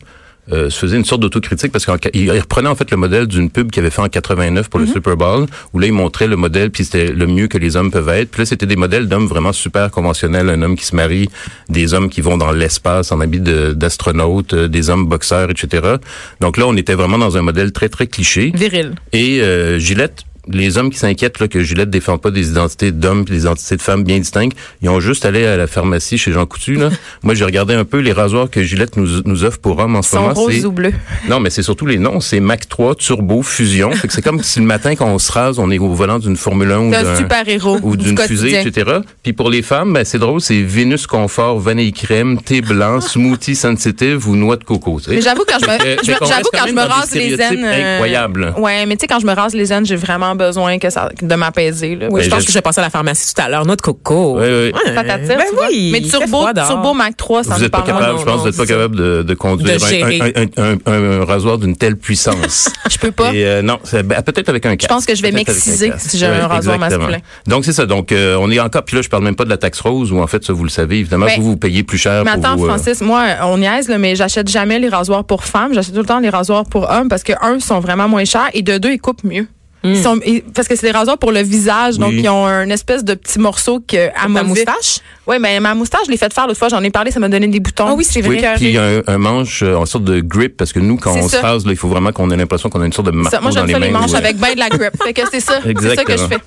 euh, 0.52 0.70
se 0.70 0.80
faisait 0.80 0.96
une 0.96 1.04
sorte 1.04 1.22
d'autocritique 1.22 1.74
parce 1.74 1.86
qu'il 1.86 2.32
reprenait 2.32 2.70
en 2.70 2.76
fait 2.76 2.90
le 2.90 2.96
modèle 2.96 3.28
d'une 3.28 3.50
pub 3.50 3.70
qu'il 3.70 3.82
avait 3.82 3.90
fait 3.90 4.02
en 4.02 4.08
89 4.08 4.70
pour 4.70 4.80
le 4.80 4.88
Super 4.88 5.18
Bowl 5.18 5.46
où 5.74 5.80
là 5.80 5.88
il 5.88 5.92
montrait 5.92 6.28
le 6.28 6.38
modèle 6.38 6.72
puis 6.72 6.86
c'était 6.86 7.12
le 7.12 7.28
mieux 7.28 7.48
que 7.48 7.58
les 7.58 7.76
hommes 7.76 7.92
peuvent 7.92 8.08
être 8.08 8.32
puis 8.32 8.44
là 8.44 8.46
c'était 8.46 8.66
des 8.66 8.78
modèles 8.78 9.10
d'hommes 9.10 9.28
vraiment 9.28 9.52
super 9.52 9.92
conventionnels 9.92 10.50
un 10.50 10.62
homme 10.62 10.78
qui 10.78 10.86
se 10.86 10.96
marie 10.96 11.30
des 11.68 11.94
hommes 11.94 12.10
qui 12.10 12.22
vont 12.22 12.38
dans 12.38 12.54
l'espace 12.54 13.12
en 13.12 13.20
habit 13.20 13.42
d'astronaute 13.42 14.54
euh, 14.54 14.68
des 14.70 14.90
hommes 14.90 15.08
boxeurs 15.08 15.50
etc 15.50 15.96
donc 16.40 16.56
là 16.56 16.66
on 16.66 16.78
était 16.78 16.96
vraiment 16.96 17.18
dans 17.18 17.36
un 17.36 17.42
modèle 17.42 17.74
très 17.74 17.90
très 17.90 18.08
cliché 18.08 18.54
Viril. 18.56 18.94
et 19.12 19.42
euh, 19.42 19.80
Gillette, 19.80 20.24
les 20.50 20.78
hommes 20.78 20.90
qui 20.90 20.98
s'inquiètent 20.98 21.40
là, 21.40 21.48
que 21.48 21.62
Gillette 21.62 21.90
défend 21.90 22.18
pas 22.18 22.32
des 22.32 22.50
identités 22.50 22.92
d'hommes 22.92 23.22
et 23.28 23.32
des 23.32 23.42
identités 23.42 23.76
de 23.78 23.82
femmes 23.82 24.04
bien 24.04 24.18
distinctes, 24.20 24.56
ils 24.82 24.90
ont 24.90 25.00
juste 25.00 25.26
allé 25.26 25.46
à 25.46 25.58
la 25.58 25.68
pharmacie 25.68 26.18
chez 26.18 26.32
Jean 26.32 26.46
Coutu. 26.46 26.76
Là. 26.76 26.90
Moi, 27.24 27.34
j'ai 27.36 27.46
regardé 27.46 27.74
un 27.74 27.84
peu 27.86 28.00
les 28.00 28.12
rasoirs 28.14 28.50
que 28.50 28.64
Gillette 28.64 28.98
nous, 28.98 29.22
nous 29.26 29.44
offre 29.44 29.60
pour 29.60 29.78
hommes 29.80 29.96
en 29.96 30.02
ce 30.02 30.12
Son 30.12 30.22
moment. 30.22 30.34
rose 30.34 30.54
c'est- 30.54 30.66
ou 30.66 30.72
bleu. 30.72 30.92
non, 31.30 31.40
mais 31.40 31.50
c'est 31.50 31.64
surtout 31.64 31.86
les 31.86 31.98
noms. 31.98 32.20
C'est 32.20 32.40
Mac 32.40 32.68
3, 32.70 32.96
Turbo, 32.96 33.42
Fusion. 33.42 33.92
Fait 33.92 34.08
que 34.08 34.14
c'est 34.14 34.22
comme 34.22 34.42
si 34.44 34.60
le 34.60 34.66
matin, 34.66 34.96
quand 34.96 35.08
on 35.08 35.20
se 35.20 35.32
rase, 35.32 35.60
on 35.60 35.70
est 35.72 35.78
au 35.80 35.94
volant 35.94 36.20
d'une 36.20 36.36
Formule 36.38 36.72
1 36.72 36.80
ou 36.80 36.92
d'un 36.92 37.16
super-héros 37.18 37.80
ou 37.84 37.96
du 37.96 38.06
d'une 38.06 38.18
fusée, 38.18 38.60
etc. 38.60 39.00
Puis 39.24 39.34
pour 39.34 39.50
les 39.50 39.62
femmes, 39.62 39.94
ben, 39.94 40.04
c'est 40.06 40.20
drôle, 40.20 40.42
c'est 40.42 40.62
Vénus 40.62 41.08
Confort, 41.08 41.60
vanille 41.60 41.94
crème, 41.94 42.42
thé 42.42 42.62
blanc, 42.62 43.02
smoothie 43.02 43.56
sensitive 43.56 44.28
ou 44.28 44.36
noix 44.36 44.56
de 44.58 44.64
coco. 44.64 45.00
Mais 45.10 45.22
j'avoue 45.22 45.44
quand 45.48 45.58
je 45.62 45.66
me, 45.68 45.98
je- 46.04 46.06
j'avoue 46.06 46.50
quand 46.54 46.60
quand 46.60 46.68
je 46.68 46.74
me 46.74 46.82
rase 46.82 47.14
les 47.14 47.34
aines. 47.42 47.64
euh, 47.66 47.94
incroyables. 47.96 48.54
Ouais, 48.58 48.86
mais 48.86 48.96
tu 48.96 49.02
sais 49.02 49.08
quand 49.08 49.20
je 49.20 49.26
me 49.26 49.34
rase 49.34 49.54
les 49.54 49.72
aines, 49.74 49.86
j'ai 49.86 49.96
vraiment 49.96 50.36
besoin 50.38 50.80
que 50.80 50.90
ça 50.90 51.10
de 51.22 51.36
m'apaiser 51.36 51.96
là. 51.96 52.08
Oui, 52.10 52.22
je 52.24 52.30
Ben, 52.30 52.36
pense 52.36 52.42
je- 52.44 52.46
que 52.48 52.52
je 52.54 52.58
vais 52.58 52.62
passer 52.62 52.80
à 52.80 52.84
la 52.84 52.90
pharmacie 52.90 53.34
tout 53.34 53.42
à 53.42 53.50
l'heure. 53.50 53.66
Noix 53.66 53.76
de 53.76 53.82
coco. 53.82 54.38
Oui, 54.40 54.46
oui. 54.46 54.72
Ouais. 54.74 54.94
Ça 54.96 55.04
t'attire, 55.04 55.38
Ben 55.38 55.44
tu 55.50 55.56
vois. 55.56 55.68
oui. 55.70 55.90
Mais 55.92 56.02
Turbo. 56.02 56.46
Turbo 56.68 56.94
Mac 56.94 57.18
3, 57.18 57.44
ça 57.44 57.50
Vous 57.54 57.58
me 57.58 57.64
n'êtes 57.64 57.72
pas 57.72 57.80
parle. 57.82 58.00
capable, 58.00 58.12
non, 58.14 58.20
je 58.20 58.24
pense, 58.26 58.34
non, 58.36 58.40
vous 58.42 58.46
n'êtes 58.48 58.58
pas 58.58 58.66
capable 58.66 58.96
de, 58.96 59.24
de 59.24 59.34
conduire 59.34 59.78
De 59.80 59.84
un- 59.84 59.88
gérer. 59.90 60.22
un, 60.58 60.64
un, 60.64 60.78
un, 60.86 61.22
un 61.22 61.26
rasoir 61.26 61.58
d'une 61.58 61.76
telle 61.76 61.98
puissance. 61.98 62.70
Je 62.90 62.98
peux 62.98 63.12
pas. 63.12 63.34
Et 63.34 63.46
euh, 63.46 63.62
non, 63.62 63.80
c'est- 63.84 64.04
ben, 64.04 64.22
peut-être 64.22 64.50
avec 64.50 64.66
un 64.66 64.76
casque. 64.76 64.90
Je 64.90 64.96
pense 64.96 65.06
que 65.06 65.16
je 65.16 65.22
vais 65.22 65.32
m'exciser 65.32 65.92
si 65.98 66.18
j'ai 66.18 66.26
un 66.28 66.48
rasoir 66.48 66.76
exactement. 66.76 67.06
masculin. 67.08 67.20
Donc 67.48 67.66
c'est 67.66 67.74
ça. 67.74 67.86
Donc 67.86 68.12
euh, 68.12 68.38
on 68.40 68.50
est 68.52 68.60
encore. 68.60 68.84
Puis 68.84 68.96
là, 68.96 69.02
je 69.02 69.10
parle 69.10 69.24
même 69.24 69.36
pas 69.36 69.46
de 69.46 69.50
la 69.50 69.58
taxe 69.58 69.80
rose 69.82 70.12
où 70.12 70.20
en 70.22 70.28
fait 70.28 70.44
ça 70.46 70.54
vous 70.54 70.64
le 70.64 70.70
savez 70.70 71.00
évidemment 71.00 71.26
Mais- 71.26 71.36
vous 71.38 71.44
vous 71.52 71.58
payez 71.58 71.84
plus 71.84 71.98
cher 71.98 72.24
Mais 72.24 72.32
attends, 72.32 72.60
euh, 72.62 72.66
Francis, 72.68 73.02
moi, 73.02 73.26
on 73.44 73.58
niaise, 73.58 73.88
là, 73.90 73.98
mais 73.98 74.16
j'achète 74.16 74.48
jamais 74.50 74.80
les 74.80 74.90
rasoirs 74.90 75.24
pour 75.24 75.44
femmes. 75.44 75.74
J'achète 75.74 75.94
tout 75.94 76.00
le 76.02 76.06
temps 76.06 76.20
les 76.20 76.30
rasoirs 76.30 76.66
pour 76.66 76.90
hommes 76.90 77.10
parce 77.10 77.24
que, 77.24 77.34
un, 77.42 77.60
sont 77.60 77.80
vraiment 77.80 78.08
moins 78.08 78.26
chers 78.26 78.50
et 78.54 78.62
de 78.62 78.78
deux, 78.78 78.92
ils 78.94 79.00
coupent 79.00 79.24
mieux. 79.24 79.48
Ils 79.96 80.02
sont, 80.04 80.20
ils- 80.26 80.44
parce 80.44 80.68
que 80.68 80.76
c'est 80.76 80.88
des 80.88 80.92
rasoirs 80.98 81.18
pour 81.18 81.32
le 81.32 81.42
visage, 81.42 81.98
donc 81.98 82.14
ils 82.14 82.30
ont 82.30 82.46
un 82.46 82.70
espèce 82.70 83.04
de 83.04 83.14
petit 83.14 83.40
morceau 83.40 83.80
que 83.86 84.10
à 84.16 84.28
mauvais- 84.28 84.44
moustache? 84.66 85.00
Oui, 85.28 85.38
mais 85.40 85.60
ma 85.60 85.74
moustache, 85.76 86.02
je 86.06 86.12
l'ai 86.12 86.18
fait 86.18 86.34
faire 86.34 86.48
l'autre 86.48 86.60
fois, 86.60 86.70
j'en 86.70 86.82
ai 86.84 86.90
parlé, 86.90 87.12
ça 87.12 87.20
m'a 87.20 87.28
donné 87.28 87.48
des 87.48 87.60
boutons. 87.60 87.88
Ah 87.90 87.94
oui, 87.94 88.06
c'est 88.06 88.26
oui, 88.26 88.38
vrai. 88.40 88.54
puis 88.56 88.72
y 88.72 88.78
a 88.78 88.84
un, 88.84 89.02
un 89.08 89.18
manche 89.18 89.62
euh, 89.62 89.76
en 89.76 89.86
sorte 89.86 90.06
de 90.06 90.22
grip 90.22 90.56
parce 90.56 90.72
que 90.72 90.80
nous 90.80 90.96
quand 90.98 91.14
on 91.14 91.28
ça. 91.28 91.38
se 91.38 91.44
rase 91.44 91.66
là, 91.66 91.74
il 91.74 91.78
faut 91.78 91.90
vraiment 91.90 92.12
qu'on 92.12 92.30
ait 92.32 92.38
l'impression 92.38 92.70
qu'on 92.70 92.82
a 92.82 92.86
une 92.86 92.94
sorte 92.94 93.08
de 93.08 93.12
marteau 93.12 93.38
moi, 93.42 93.52
dans 93.52 93.68
j'aime 93.68 93.80
les 93.82 93.88
les 93.88 93.92
manches 93.92 94.14
euh, 94.14 94.18
avec 94.18 94.38
ben 94.38 94.54
de 94.54 94.60
la 94.60 94.70
grip. 94.70 94.92
fait 95.04 95.14
que 95.14 95.22
c'est 95.30 95.40
ça. 95.40 95.60
C'est 95.64 95.96
ça 95.96 96.04
que 96.04 96.14
je 96.14 96.28
fais. 96.28 96.38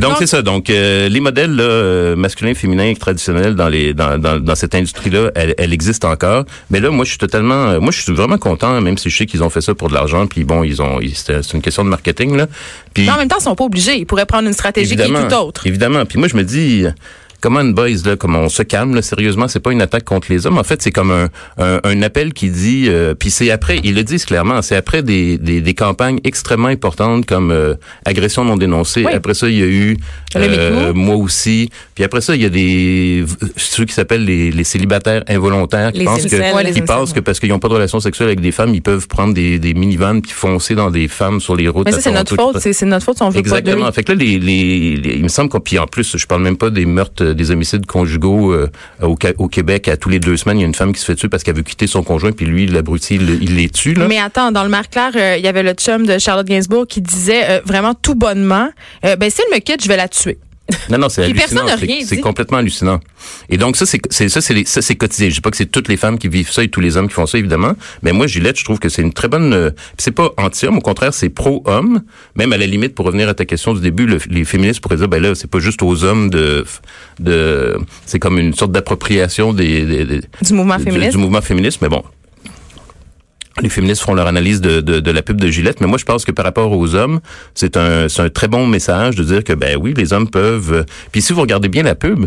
Donc 0.00 0.14
c'est 0.18 0.26
ça. 0.26 0.42
Donc 0.42 0.70
euh, 0.70 1.08
les 1.08 1.20
modèles 1.20 1.54
là, 1.54 1.62
euh, 1.62 2.16
masculins, 2.16 2.54
féminins, 2.54 2.94
traditionnels 2.94 3.54
dans 3.54 3.68
les 3.68 3.92
dans, 3.94 4.18
dans, 4.18 4.38
dans 4.40 4.54
cette 4.54 4.74
industrie-là, 4.74 5.30
elle, 5.34 5.54
elle 5.58 5.72
existe 5.72 6.04
encore. 6.04 6.44
Mais 6.70 6.80
là, 6.80 6.90
moi, 6.90 7.04
je 7.04 7.10
suis 7.10 7.18
totalement, 7.18 7.68
euh, 7.68 7.80
moi, 7.80 7.92
je 7.92 8.00
suis 8.00 8.12
vraiment 8.12 8.38
content, 8.38 8.80
même 8.80 8.96
si 8.96 9.10
je 9.10 9.16
sais 9.18 9.26
qu'ils 9.26 9.42
ont 9.42 9.50
fait 9.50 9.60
ça 9.60 9.74
pour 9.74 9.88
de 9.88 9.94
l'argent. 9.94 10.26
Puis 10.26 10.44
bon, 10.44 10.62
ils 10.64 10.80
ont, 10.80 11.00
c'est 11.14 11.52
une 11.52 11.62
question 11.62 11.84
de 11.84 11.90
marketing 11.90 12.36
là. 12.36 12.46
Puis 12.94 13.08
en 13.10 13.16
même 13.16 13.28
temps, 13.28 13.36
ils 13.38 13.44
sont 13.44 13.54
pas 13.54 13.64
obligés. 13.64 13.98
Ils 13.98 14.06
pourraient 14.06 14.26
prendre 14.26 14.48
une 14.48 14.54
stratégie 14.54 14.96
qui 14.96 15.02
est 15.02 15.28
tout 15.28 15.34
autre. 15.34 15.66
Évidemment. 15.66 16.04
Puis 16.06 16.18
moi, 16.18 16.28
je 16.28 16.36
me 16.36 16.44
dis, 16.44 16.86
comment 17.42 17.60
une 17.60 17.74
boys, 17.74 17.88
là, 18.06 18.16
comme 18.16 18.34
on 18.36 18.48
se 18.48 18.62
calme, 18.62 18.94
là, 18.94 19.02
sérieusement, 19.02 19.48
c'est 19.48 19.60
pas 19.60 19.72
une 19.72 19.82
attaque 19.82 20.04
contre 20.04 20.28
les 20.30 20.46
hommes. 20.46 20.56
En 20.56 20.64
fait, 20.64 20.80
c'est 20.80 20.92
comme 20.92 21.10
un, 21.10 21.28
un, 21.58 21.80
un 21.84 22.02
appel 22.02 22.32
qui 22.32 22.48
dit, 22.48 22.86
euh, 22.88 23.14
puis 23.14 23.30
c'est 23.30 23.50
après, 23.50 23.80
ils 23.84 23.94
le 23.94 24.04
disent 24.04 24.24
clairement, 24.24 24.62
c'est 24.62 24.76
après 24.76 25.02
des, 25.02 25.36
des, 25.36 25.60
des 25.60 25.74
campagnes 25.74 26.20
extrêmement 26.24 26.68
importantes 26.68 27.26
comme 27.26 27.50
euh, 27.50 27.74
agression 28.06 28.44
non 28.44 28.56
dénoncée. 28.56 29.04
Oui. 29.04 29.12
Après 29.12 29.34
ça, 29.34 29.48
il 29.48 29.58
y 29.58 29.62
a 29.62 29.66
eu 29.66 29.96
euh, 30.36 30.94
moi 30.94 31.16
aussi. 31.16 31.68
Puis 31.94 32.04
après 32.04 32.20
ça, 32.20 32.34
il 32.34 32.42
y 32.42 32.46
a 32.46 32.48
des 32.48 33.24
ceux 33.56 33.84
qui 33.84 33.92
s'appellent 33.92 34.24
les, 34.24 34.50
les 34.50 34.64
célibataires 34.64 35.24
involontaires 35.28 35.92
qui 35.92 35.98
Les 35.98 36.04
pensent 36.04 36.24
que. 36.26 36.54
Ouais, 36.54 36.70
qui 36.72 36.82
pensent 36.82 37.12
que 37.12 37.20
parce 37.20 37.40
qu'ils 37.40 37.48
n'ont 37.50 37.58
pas 37.58 37.68
de 37.68 37.74
relation 37.74 38.00
sexuelle 38.00 38.28
avec 38.28 38.40
des 38.40 38.52
femmes, 38.52 38.74
ils 38.74 38.82
peuvent 38.82 39.08
prendre 39.08 39.34
des, 39.34 39.58
des 39.58 39.74
minivans 39.74 40.20
puis 40.20 40.30
foncer 40.32 40.74
dans 40.74 40.90
des 40.90 41.08
femmes 41.08 41.40
sur 41.40 41.56
les 41.56 41.68
routes. 41.68 41.86
Mais 41.86 41.92
ça, 41.92 42.00
c'est 42.00 42.12
notre 42.12 42.34
faute. 42.36 42.58
C'est 42.60 42.86
notre 42.86 43.04
faute 43.04 43.16
on 43.20 43.28
veut 43.30 43.38
Exactement. 43.38 43.86
pas 43.86 43.92
Fait 43.92 44.04
que 44.04 44.12
là, 44.12 44.18
les, 44.18 44.38
les, 44.38 44.96
les- 44.96 45.14
il 45.16 45.22
me 45.22 45.28
semble 45.28 45.48
qu'on, 45.48 45.60
puis 45.60 45.78
en 45.78 45.86
plus, 45.86 46.16
je 46.16 46.26
parle 46.26 46.42
même 46.42 46.56
pas 46.56 46.70
des 46.70 46.86
meurtres, 46.86 47.31
des 47.34 47.50
homicides 47.50 47.86
conjugaux 47.86 48.52
euh, 48.52 48.70
au, 49.00 49.48
Québec. 49.48 49.88
À 49.88 49.96
tous 49.96 50.08
les 50.08 50.18
deux 50.18 50.36
semaines, 50.36 50.58
il 50.58 50.62
y 50.62 50.64
a 50.64 50.66
une 50.66 50.74
femme 50.74 50.92
qui 50.92 51.00
se 51.00 51.06
fait 51.06 51.14
tuer 51.14 51.28
parce 51.28 51.42
qu'elle 51.42 51.56
veut 51.56 51.62
quitter 51.62 51.86
son 51.86 52.02
conjoint, 52.02 52.32
puis 52.32 52.46
lui, 52.46 52.66
l'abruti, 52.66 53.16
il, 53.16 53.42
il 53.42 53.56
les 53.56 53.68
tue. 53.68 53.94
Là. 53.94 54.06
Mais 54.08 54.18
attends, 54.18 54.52
dans 54.52 54.62
le 54.64 54.68
Marie-Claire, 54.68 55.12
euh, 55.16 55.36
il 55.38 55.44
y 55.44 55.48
avait 55.48 55.62
le 55.62 55.72
chum 55.72 56.06
de 56.06 56.18
Charlotte 56.18 56.46
Gainsbourg 56.46 56.86
qui 56.86 57.00
disait 57.00 57.44
euh, 57.48 57.60
vraiment 57.64 57.94
tout 57.94 58.14
bonnement, 58.14 58.70
euh, 59.04 59.16
ben 59.16 59.30
si 59.30 59.40
elle 59.42 59.54
me 59.54 59.60
quitte, 59.60 59.82
je 59.82 59.88
vais 59.88 59.96
la 59.96 60.08
tuer. 60.08 60.38
Non, 60.88 60.98
non, 60.98 61.08
c'est 61.08 61.24
hallucinant. 61.24 61.66
personne 61.66 61.88
n'a 61.98 62.04
C'est- 62.06 62.20
complètement 62.20 62.58
hallucinant. 62.58 63.00
Et 63.50 63.56
donc 63.56 63.76
ça, 63.76 63.84
c'est 63.84 64.00
ça, 64.28 64.40
c'est 64.40 64.54
les- 64.54 64.64
ça, 64.64 64.80
c'est 64.80 64.94
quotidien. 64.94 65.28
Je 65.28 65.34
dis 65.34 65.40
pas 65.40 65.50
que 65.50 65.56
c'est 65.56 65.66
toutes 65.70 65.88
les 65.88 65.96
femmes 65.96 66.18
qui 66.18 66.28
vivent 66.28 66.50
ça 66.50 66.62
et 66.62 66.68
tous 66.68 66.80
les 66.80 66.96
hommes 66.96 67.08
qui 67.08 67.14
font 67.14 67.26
ça, 67.26 67.36
évidemment. 67.38 67.72
Mais 68.02 68.12
moi, 68.12 68.26
Gillette, 68.26 68.58
je 68.58 68.64
trouve 68.64 68.78
que 68.78 68.88
c'est 68.88 69.02
une 69.02 69.12
très 69.12 69.28
bonne. 69.28 69.52
euh, 69.52 69.70
c'est 69.98 70.12
pas 70.12 70.30
anti-homme, 70.38 70.78
au 70.78 70.80
contraire, 70.80 71.12
c'est 71.14 71.28
pro-homme. 71.28 72.02
Même 72.36 72.52
à 72.52 72.56
la 72.58 72.66
limite, 72.66 72.94
pour 72.94 73.06
revenir 73.06 73.28
à 73.28 73.34
ta 73.34 73.44
question 73.44 73.74
du 73.74 73.80
début, 73.80 74.06
le- 74.06 74.18
les 74.30 74.44
féministes 74.44 74.80
pourraient 74.80 74.96
dire, 74.96 75.08
ben 75.08 75.20
là, 75.20 75.34
c'est 75.34 75.50
pas 75.50 75.58
juste 75.58 75.82
aux 75.82 76.04
hommes 76.04 76.30
de, 76.30 76.64
de, 77.18 77.76
c'est 78.06 78.18
comme 78.18 78.38
une 78.38 78.54
sorte 78.54 78.72
d'appropriation 78.72 79.52
des, 79.52 79.84
des- 79.84 80.04
des- 80.04 80.20
Du 80.42 80.52
mouvement 80.54 80.76
du- 80.76 80.84
féministe. 80.84 81.12
Du, 81.12 81.18
mouvement 81.18 81.42
féministe, 81.42 81.78
mais 81.82 81.88
bon. 81.88 82.02
Les 83.62 83.68
féministes 83.68 84.02
feront 84.02 84.14
leur 84.14 84.26
analyse 84.26 84.60
de, 84.60 84.80
de, 84.80 85.00
de, 85.00 85.10
la 85.10 85.22
pub 85.22 85.40
de 85.40 85.48
Gillette, 85.48 85.80
mais 85.80 85.86
moi 85.86 85.98
je 85.98 86.04
pense 86.04 86.24
que 86.24 86.32
par 86.32 86.44
rapport 86.44 86.70
aux 86.72 86.94
hommes, 86.94 87.20
c'est 87.54 87.76
un, 87.76 88.08
c'est 88.08 88.22
un 88.22 88.28
très 88.28 88.48
bon 88.48 88.66
message 88.66 89.14
de 89.16 89.22
dire 89.24 89.44
que 89.44 89.52
ben 89.52 89.76
oui, 89.80 89.94
les 89.96 90.12
hommes 90.12 90.28
peuvent. 90.28 90.72
euh, 90.72 90.82
Puis 91.12 91.22
si 91.22 91.32
vous 91.32 91.40
regardez 91.40 91.68
bien 91.68 91.82
la 91.82 91.94
pub, 91.94 92.26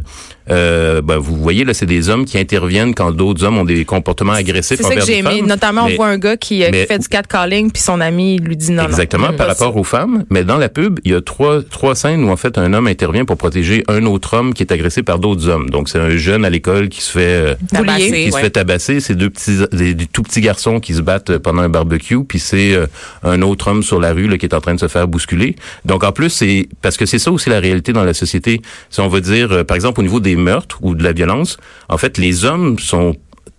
euh, 0.52 1.02
ben, 1.02 1.18
vous 1.18 1.36
voyez 1.38 1.64
là, 1.66 1.74
c'est 1.74 1.86
des 1.86 2.10
hommes 2.10 2.26
qui 2.26 2.38
interviennent 2.38 2.94
quand 2.94 3.12
d'autres 3.12 3.44
hommes 3.44 3.58
ont 3.58 3.66
des 3.66 3.84
comportements 3.86 4.34
agressifs 4.34 4.78
C'est 4.78 4.84
ça 4.88 4.96
que 4.96 5.06
j'ai 5.06 5.18
aimé. 5.20 5.42
Notamment, 5.42 5.86
Mais- 5.86 5.94
on 5.94 5.96
voit 5.96 6.08
un 6.08 6.18
gars 6.18 6.38
qui, 6.38 6.64
euh, 6.64 6.70
qui 6.72 6.86
fait 6.86 7.00
du 7.00 7.08
catcalling, 7.08 7.72
puis 7.72 7.82
son 7.82 8.00
ami 8.00 8.38
lui 8.40 8.56
dit 8.56 8.72
non. 8.72 8.84
Exactement, 8.86 9.34
par 9.34 9.48
rapport 9.48 9.76
aux 9.76 9.84
femmes. 9.84 10.24
Mais 10.30 10.44
dans 10.44 10.58
la 10.58 10.70
pub, 10.70 11.00
il 11.04 11.12
y 11.12 11.16
a 11.16 11.22
trois, 11.22 11.62
trois 11.64 11.96
scènes 11.96 12.24
où 12.24 12.30
en 12.30 12.38
fait 12.38 12.58
un 12.58 12.74
homme 12.74 12.88
intervient 12.88 13.26
pour 13.26 13.38
protéger 13.38 13.84
un 13.88 14.06
autre 14.06 14.36
homme 14.38 14.54
qui 14.54 14.64
est 14.64 14.72
agressé 14.72 15.04
par 15.04 15.20
d'autres 15.20 15.48
hommes. 15.50 15.70
Donc 15.70 15.90
c'est 15.90 16.00
un 16.00 16.16
jeune 16.16 16.46
à 16.46 16.50
l'école 16.50 16.90
qui 16.90 17.02
se 17.02 17.12
fait 17.12 17.20
euh, 17.26 17.56
Tabassé, 17.72 18.26
qui 18.26 18.32
se 18.32 18.38
fait 18.38 18.50
tabasser. 18.52 19.00
C'est 19.00 19.16
deux 19.16 19.30
petits, 19.30 19.58
des, 19.72 19.94
des 19.94 20.06
tout 20.06 20.22
petits 20.24 20.42
garçons 20.42 20.80
qui 20.80 20.94
se 20.94 21.02
battent 21.02 21.25
euh, 21.30 21.40
pendant 21.40 21.62
un 21.62 21.70
barbecue. 21.70 22.24
Puis 22.24 22.40
c'est 22.40 22.74
euh, 22.76 22.88
un 23.24 23.42
autre 23.42 23.68
homme 23.70 23.84
sur 23.84 24.00
la 24.00 24.14
rue 24.14 24.28
là, 24.28 24.38
qui 24.38 24.46
est 24.46 24.54
en 24.54 24.62
train 24.62 24.76
de 24.76 24.80
se 24.80 24.88
faire 24.88 25.08
bousculer. 25.08 25.56
Donc 25.86 26.04
en 26.04 26.12
plus 26.12 26.30
c'est 26.30 26.68
parce 26.82 26.98
que 26.98 27.06
c'est 27.06 27.20
ça 27.20 27.32
aussi 27.32 27.50
la 27.50 27.60
réalité 27.60 27.94
dans 27.94 28.04
la 28.04 28.14
société. 28.14 28.62
Si 28.90 29.00
on 29.00 29.08
veut 29.08 29.22
dire 29.22 29.52
euh, 29.52 29.64
par 29.64 29.76
exemple 29.76 30.00
au 30.00 30.04
niveau 30.04 30.20
des 30.20 30.36
meurtres 30.36 30.80
ou 30.82 30.96
de 30.96 31.04
la 31.04 31.14
violence, 31.14 31.58
en 31.90 31.98
fait 31.98 32.18
les 32.18 32.46
hommes 32.46 32.80
sont 32.80 33.16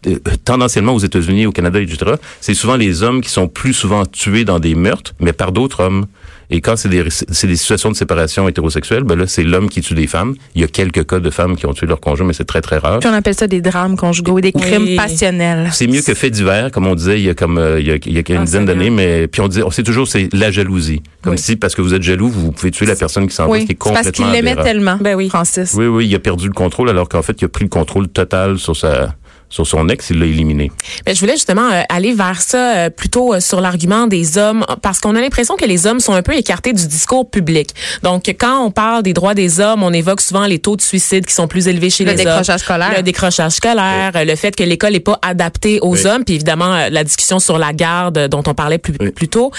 euh, 0.06 0.18
tendanciellement 0.44 0.94
aux 0.94 1.00
États-Unis, 1.00 1.46
au 1.46 1.52
Canada, 1.52 1.80
etc., 1.80 2.12
c'est 2.40 2.54
souvent 2.54 2.76
les 2.76 3.02
hommes 3.02 3.20
qui 3.20 3.30
sont 3.30 3.48
plus 3.48 3.72
souvent 3.72 4.04
tués 4.06 4.44
dans 4.44 4.60
des 4.60 4.74
meurtres, 4.74 5.14
mais 5.20 5.32
par 5.32 5.52
d'autres 5.52 5.80
hommes. 5.80 6.06
Et 6.50 6.60
quand 6.60 6.76
c'est 6.76 6.88
des, 6.88 7.04
c'est 7.10 7.46
des 7.46 7.56
situations 7.56 7.90
de 7.90 7.96
séparation 7.96 8.48
hétérosexuelle, 8.48 9.02
ben 9.02 9.16
là, 9.18 9.26
c'est 9.26 9.42
l'homme 9.42 9.68
qui 9.68 9.80
tue 9.80 9.94
des 9.94 10.06
femmes. 10.06 10.34
Il 10.54 10.60
y 10.60 10.64
a 10.64 10.68
quelques 10.68 11.04
cas 11.06 11.18
de 11.18 11.30
femmes 11.30 11.56
qui 11.56 11.66
ont 11.66 11.72
tué 11.74 11.86
leur 11.86 12.00
conjoint, 12.00 12.26
mais 12.26 12.32
c'est 12.32 12.44
très, 12.44 12.60
très 12.60 12.78
rare. 12.78 13.00
Puis 13.00 13.08
on 13.08 13.12
appelle 13.12 13.34
ça 13.34 13.46
des 13.46 13.60
drames 13.60 13.96
conjugaux, 13.96 14.40
des 14.40 14.52
Oui. 14.54 14.60
crimes 14.60 14.96
passionnels. 14.96 15.70
C'est 15.72 15.86
mieux 15.86 16.02
que 16.02 16.14
fait 16.14 16.30
divers, 16.30 16.70
comme 16.70 16.86
on 16.86 16.94
disait 16.94 17.18
il 17.18 17.24
y 17.26 17.30
a 17.30 17.34
comme 17.34 17.58
euh, 17.58 17.80
il 17.80 17.86
y 17.86 17.90
a, 17.90 17.96
il 18.06 18.12
y 18.12 18.18
a 18.18 18.22
une 18.28 18.36
Ah, 18.42 18.44
dizaine 18.44 18.64
d'années, 18.64 18.90
mais 18.90 19.26
puis 19.26 19.40
on 19.40 19.48
dit, 19.48 19.62
on 19.62 19.70
sait 19.70 19.82
toujours 19.82 20.06
c'est 20.06 20.28
la 20.32 20.50
jalousie, 20.50 21.02
comme 21.22 21.32
Oui. 21.32 21.38
si 21.38 21.56
parce 21.56 21.74
que 21.74 21.82
vous 21.82 21.94
êtes 21.94 22.02
jaloux, 22.02 22.28
vous 22.28 22.52
pouvez 22.52 22.70
tuer 22.70 22.86
la 22.86 22.96
personne 22.96 23.26
qui 23.26 23.34
s'en 23.34 23.46
va, 23.46 23.50
Oui, 23.52 23.60
ce 23.62 23.66
qui 23.66 23.72
est 23.72 23.74
c'est 23.82 23.92
parce 23.92 24.06
complètement 24.06 24.26
qu'il 24.26 24.34
l'aimait 24.34 24.62
tellement, 24.62 24.98
Ben 25.00 25.16
oui. 25.16 25.28
Francis. 25.28 25.74
Oui, 25.76 25.86
oui, 25.86 26.06
il 26.06 26.14
a 26.14 26.18
perdu 26.18 26.46
le 26.46 26.52
contrôle, 26.54 26.88
alors 26.90 27.08
qu'en 27.08 27.22
fait, 27.22 27.40
il 27.40 27.44
a 27.44 27.48
pris 27.48 27.64
le 27.64 27.70
contrôle 27.70 28.08
total 28.08 28.58
sur 28.58 28.76
sa 28.76 29.14
sur 29.48 29.66
son 29.66 29.88
ex, 29.88 30.10
il 30.10 30.18
l'a 30.18 30.26
éliminé. 30.26 30.72
Ben, 31.04 31.14
je 31.14 31.20
voulais 31.20 31.34
justement 31.34 31.70
euh, 31.70 31.82
aller 31.88 32.12
vers 32.12 32.42
ça 32.42 32.76
euh, 32.76 32.90
plutôt 32.90 33.32
euh, 33.34 33.40
sur 33.40 33.60
l'argument 33.60 34.06
des 34.08 34.38
hommes 34.38 34.64
parce 34.82 34.98
qu'on 35.00 35.14
a 35.14 35.20
l'impression 35.20 35.56
que 35.56 35.64
les 35.64 35.86
hommes 35.86 36.00
sont 36.00 36.14
un 36.14 36.22
peu 36.22 36.34
écartés 36.36 36.72
du 36.72 36.86
discours 36.88 37.30
public. 37.30 37.70
Donc 38.02 38.24
quand 38.38 38.64
on 38.64 38.70
parle 38.72 39.02
des 39.04 39.12
droits 39.12 39.34
des 39.34 39.60
hommes, 39.60 39.82
on 39.84 39.92
évoque 39.92 40.20
souvent 40.20 40.46
les 40.46 40.58
taux 40.58 40.74
de 40.76 40.80
suicide 40.82 41.24
qui 41.26 41.32
sont 41.32 41.46
plus 41.46 41.68
élevés 41.68 41.90
chez 41.90 42.04
Le 42.04 42.12
les 42.12 42.18
hommes. 42.18 42.24
décrochage 42.26 42.60
scolaire. 42.60 42.92
Le 42.96 43.02
décrochage 43.02 43.52
scolaire, 43.52 44.12
euh, 44.16 44.24
le 44.24 44.34
fait 44.36 44.54
que 44.56 44.64
l'école 44.64 44.92
n'est 44.92 45.00
pas 45.00 45.18
adaptée 45.22 45.78
aux 45.80 45.94
Oui. 45.94 46.06
hommes, 46.06 46.24
puis 46.24 46.34
évidemment 46.34 46.74
euh, 46.74 46.88
la 46.90 47.04
discussion 47.04 47.38
sur 47.38 47.56
la 47.58 47.72
garde 47.72 48.18
euh, 48.18 48.28
dont 48.28 48.42
on 48.46 48.54
parlait 48.54 48.78
plus, 48.78 48.94
Oui. 49.00 49.10
plus 49.12 49.28
tôt. 49.28 49.52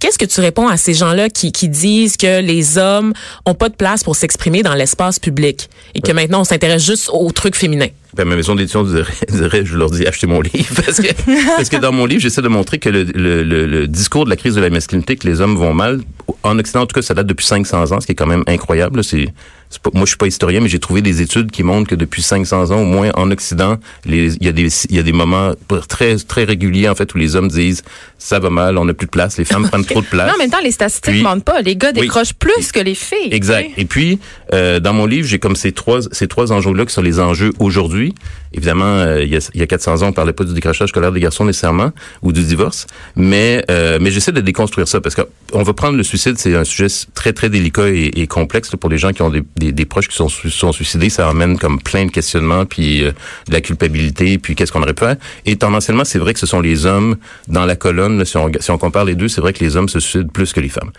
Qu'est-ce 0.00 0.18
que 0.18 0.26
tu 0.26 0.40
réponds 0.40 0.68
à 0.68 0.76
ces 0.76 0.92
gens-là 0.92 1.30
qui, 1.30 1.50
qui 1.50 1.68
disent 1.68 2.16
que 2.18 2.40
les 2.40 2.76
hommes 2.76 3.14
ont 3.46 3.54
pas 3.54 3.70
de 3.70 3.74
place 3.74 4.04
pour 4.04 4.16
s'exprimer 4.16 4.62
dans 4.62 4.74
l'espace 4.74 5.18
public 5.18 5.70
et 5.94 6.02
que 6.02 6.12
maintenant 6.12 6.40
on 6.42 6.44
s'intéresse 6.44 6.84
juste 6.84 7.08
aux 7.12 7.30
trucs 7.32 7.56
féminins? 7.56 7.88
Ben, 8.16 8.26
ma 8.26 8.36
maison 8.36 8.54
d'édition 8.54 8.82
dirait, 8.82 9.64
je 9.64 9.76
leur 9.76 9.90
dis, 9.90 10.06
achetez 10.06 10.26
mon 10.26 10.40
livre. 10.40 10.74
Parce 10.74 11.00
que, 11.00 11.08
parce 11.56 11.68
que 11.68 11.76
dans 11.76 11.92
mon 11.92 12.06
livre, 12.06 12.20
j'essaie 12.20 12.42
de 12.42 12.48
montrer 12.48 12.78
que 12.78 12.88
le, 12.88 13.04
le, 13.04 13.42
le, 13.42 13.66
le 13.66 13.86
discours 13.86 14.24
de 14.24 14.30
la 14.30 14.36
crise 14.36 14.54
de 14.54 14.60
la 14.60 14.70
masculinité, 14.70 15.16
que 15.16 15.26
les 15.26 15.40
hommes 15.40 15.56
vont 15.56 15.74
mal, 15.74 16.00
en 16.42 16.58
Occident, 16.58 16.80
en 16.82 16.86
tout 16.86 16.94
cas, 16.94 17.02
ça 17.02 17.14
date 17.14 17.26
depuis 17.26 17.46
500 17.46 17.92
ans, 17.92 18.00
ce 18.00 18.06
qui 18.06 18.12
est 18.12 18.16
quand 18.16 18.26
même 18.26 18.44
incroyable. 18.46 19.04
c'est 19.04 19.28
pas- 19.78 19.90
moi, 19.94 20.02
je 20.04 20.08
suis 20.10 20.16
pas 20.16 20.26
historien, 20.26 20.60
mais 20.60 20.68
j'ai 20.68 20.80
trouvé 20.80 21.00
des 21.02 21.22
études 21.22 21.50
qui 21.52 21.62
montrent 21.62 21.88
que 21.88 21.94
depuis 21.94 22.22
500 22.22 22.72
ans, 22.72 22.80
au 22.80 22.84
moins 22.84 23.10
en 23.14 23.30
Occident, 23.30 23.78
il 24.04 24.36
y 24.42 24.48
a 24.48 24.52
des, 24.52 24.68
il 24.90 24.96
y 24.96 24.98
a 24.98 25.02
des 25.02 25.12
moments 25.12 25.52
très, 25.88 26.16
très 26.16 26.44
réguliers, 26.44 26.88
en 26.88 26.94
fait, 26.94 27.14
où 27.14 27.18
les 27.18 27.36
hommes 27.36 27.48
disent, 27.48 27.82
ça 28.18 28.38
va 28.40 28.50
mal, 28.50 28.76
on 28.78 28.84
n'a 28.84 28.94
plus 28.94 29.06
de 29.06 29.10
place, 29.12 29.38
les 29.38 29.44
femmes 29.44 29.68
prennent 29.70 29.84
trop 29.84 30.00
de 30.00 30.06
place. 30.06 30.28
Non, 30.28 30.34
en 30.34 30.38
même 30.38 30.50
temps, 30.50 30.58
les 30.62 30.72
statistiques 30.72 31.22
mentent 31.22 31.44
pas. 31.44 31.60
Les 31.62 31.76
gars 31.76 31.92
Oui. 31.94 32.02
décrochent 32.02 32.34
plus 32.34 32.72
que 32.72 32.80
les 32.80 32.94
filles. 32.96 33.28
Exact. 33.32 33.70
Et 33.76 33.84
puis, 33.84 34.18
euh, 34.52 34.80
dans 34.80 34.92
mon 34.92 35.06
livre, 35.06 35.26
j'ai 35.28 35.38
comme 35.38 35.56
ces 35.56 35.72
trois 35.72 36.00
ces 36.10 36.26
trois 36.26 36.50
enjeux-là 36.52 36.84
qui 36.86 36.92
sont 36.92 37.02
les 37.02 37.20
enjeux 37.20 37.52
aujourd'hui. 37.60 38.14
Évidemment, 38.52 38.84
euh, 38.84 39.22
il, 39.22 39.30
y 39.30 39.36
a, 39.36 39.50
il 39.54 39.60
y 39.60 39.62
a 39.62 39.66
400 39.68 40.02
ans, 40.02 40.08
on 40.08 40.12
parlait 40.12 40.32
pas 40.32 40.42
du 40.44 40.52
décrochage 40.52 40.88
scolaire 40.88 41.12
des 41.12 41.20
garçons 41.20 41.44
nécessairement 41.44 41.92
ou 42.22 42.32
du 42.32 42.42
divorce, 42.42 42.86
mais 43.14 43.64
euh, 43.70 43.98
mais 44.00 44.10
j'essaie 44.10 44.32
de 44.32 44.40
déconstruire 44.40 44.88
ça 44.88 45.00
parce 45.00 45.14
qu'on 45.50 45.62
va 45.62 45.72
prendre 45.72 45.96
le 45.96 46.02
suicide, 46.02 46.38
c'est 46.38 46.54
un 46.54 46.64
sujet 46.64 46.86
très 47.14 47.32
très 47.32 47.48
délicat 47.48 47.88
et, 47.88 48.26
complexe 48.26 48.70
pour 48.70 48.90
les 48.90 48.98
gens 48.98 49.12
qui 49.12 49.22
ont 49.22 49.30
des, 49.30 49.84
proches 49.84 50.08
qui 50.08 50.16
sont 50.16 50.28
sont 50.28 50.72
suicidés. 50.72 51.10
Ça 51.10 51.28
amène 51.28 51.58
comme 51.58 51.80
plein 51.80 52.06
de 52.06 52.10
questionnements, 52.10 52.64
puis 52.66 53.04
euh, 53.04 53.12
de 53.48 53.52
la 53.52 53.60
culpabilité, 53.60 54.38
puis 54.38 54.54
qu'est-ce 54.54 54.72
qu'on 54.72 54.82
aurait 54.82 54.94
pu 54.94 55.04
faire. 55.04 55.16
Et 55.46 55.56
tendanciellement, 55.56 56.04
c'est 56.04 56.18
vrai 56.18 56.32
que 56.34 56.40
ce 56.40 56.46
sont 56.46 56.60
les 56.60 56.86
hommes 56.86 57.16
dans 57.48 57.66
la 57.66 57.76
colonne. 57.76 58.24
si 58.24 58.36
on 58.36 58.50
si 58.58 58.70
on 58.70 58.78
compare 58.78 59.04
les 59.04 59.14
deux, 59.14 59.28
c'est 59.28 59.40
vrai 59.40 59.52
que 59.52 59.62
les 59.64 59.76
hommes 59.76 59.88
se 59.88 60.00
suicident 60.00 60.28
plus 60.28 60.52
que 60.52 60.60
les 60.60 60.68
femmes. 60.68 60.90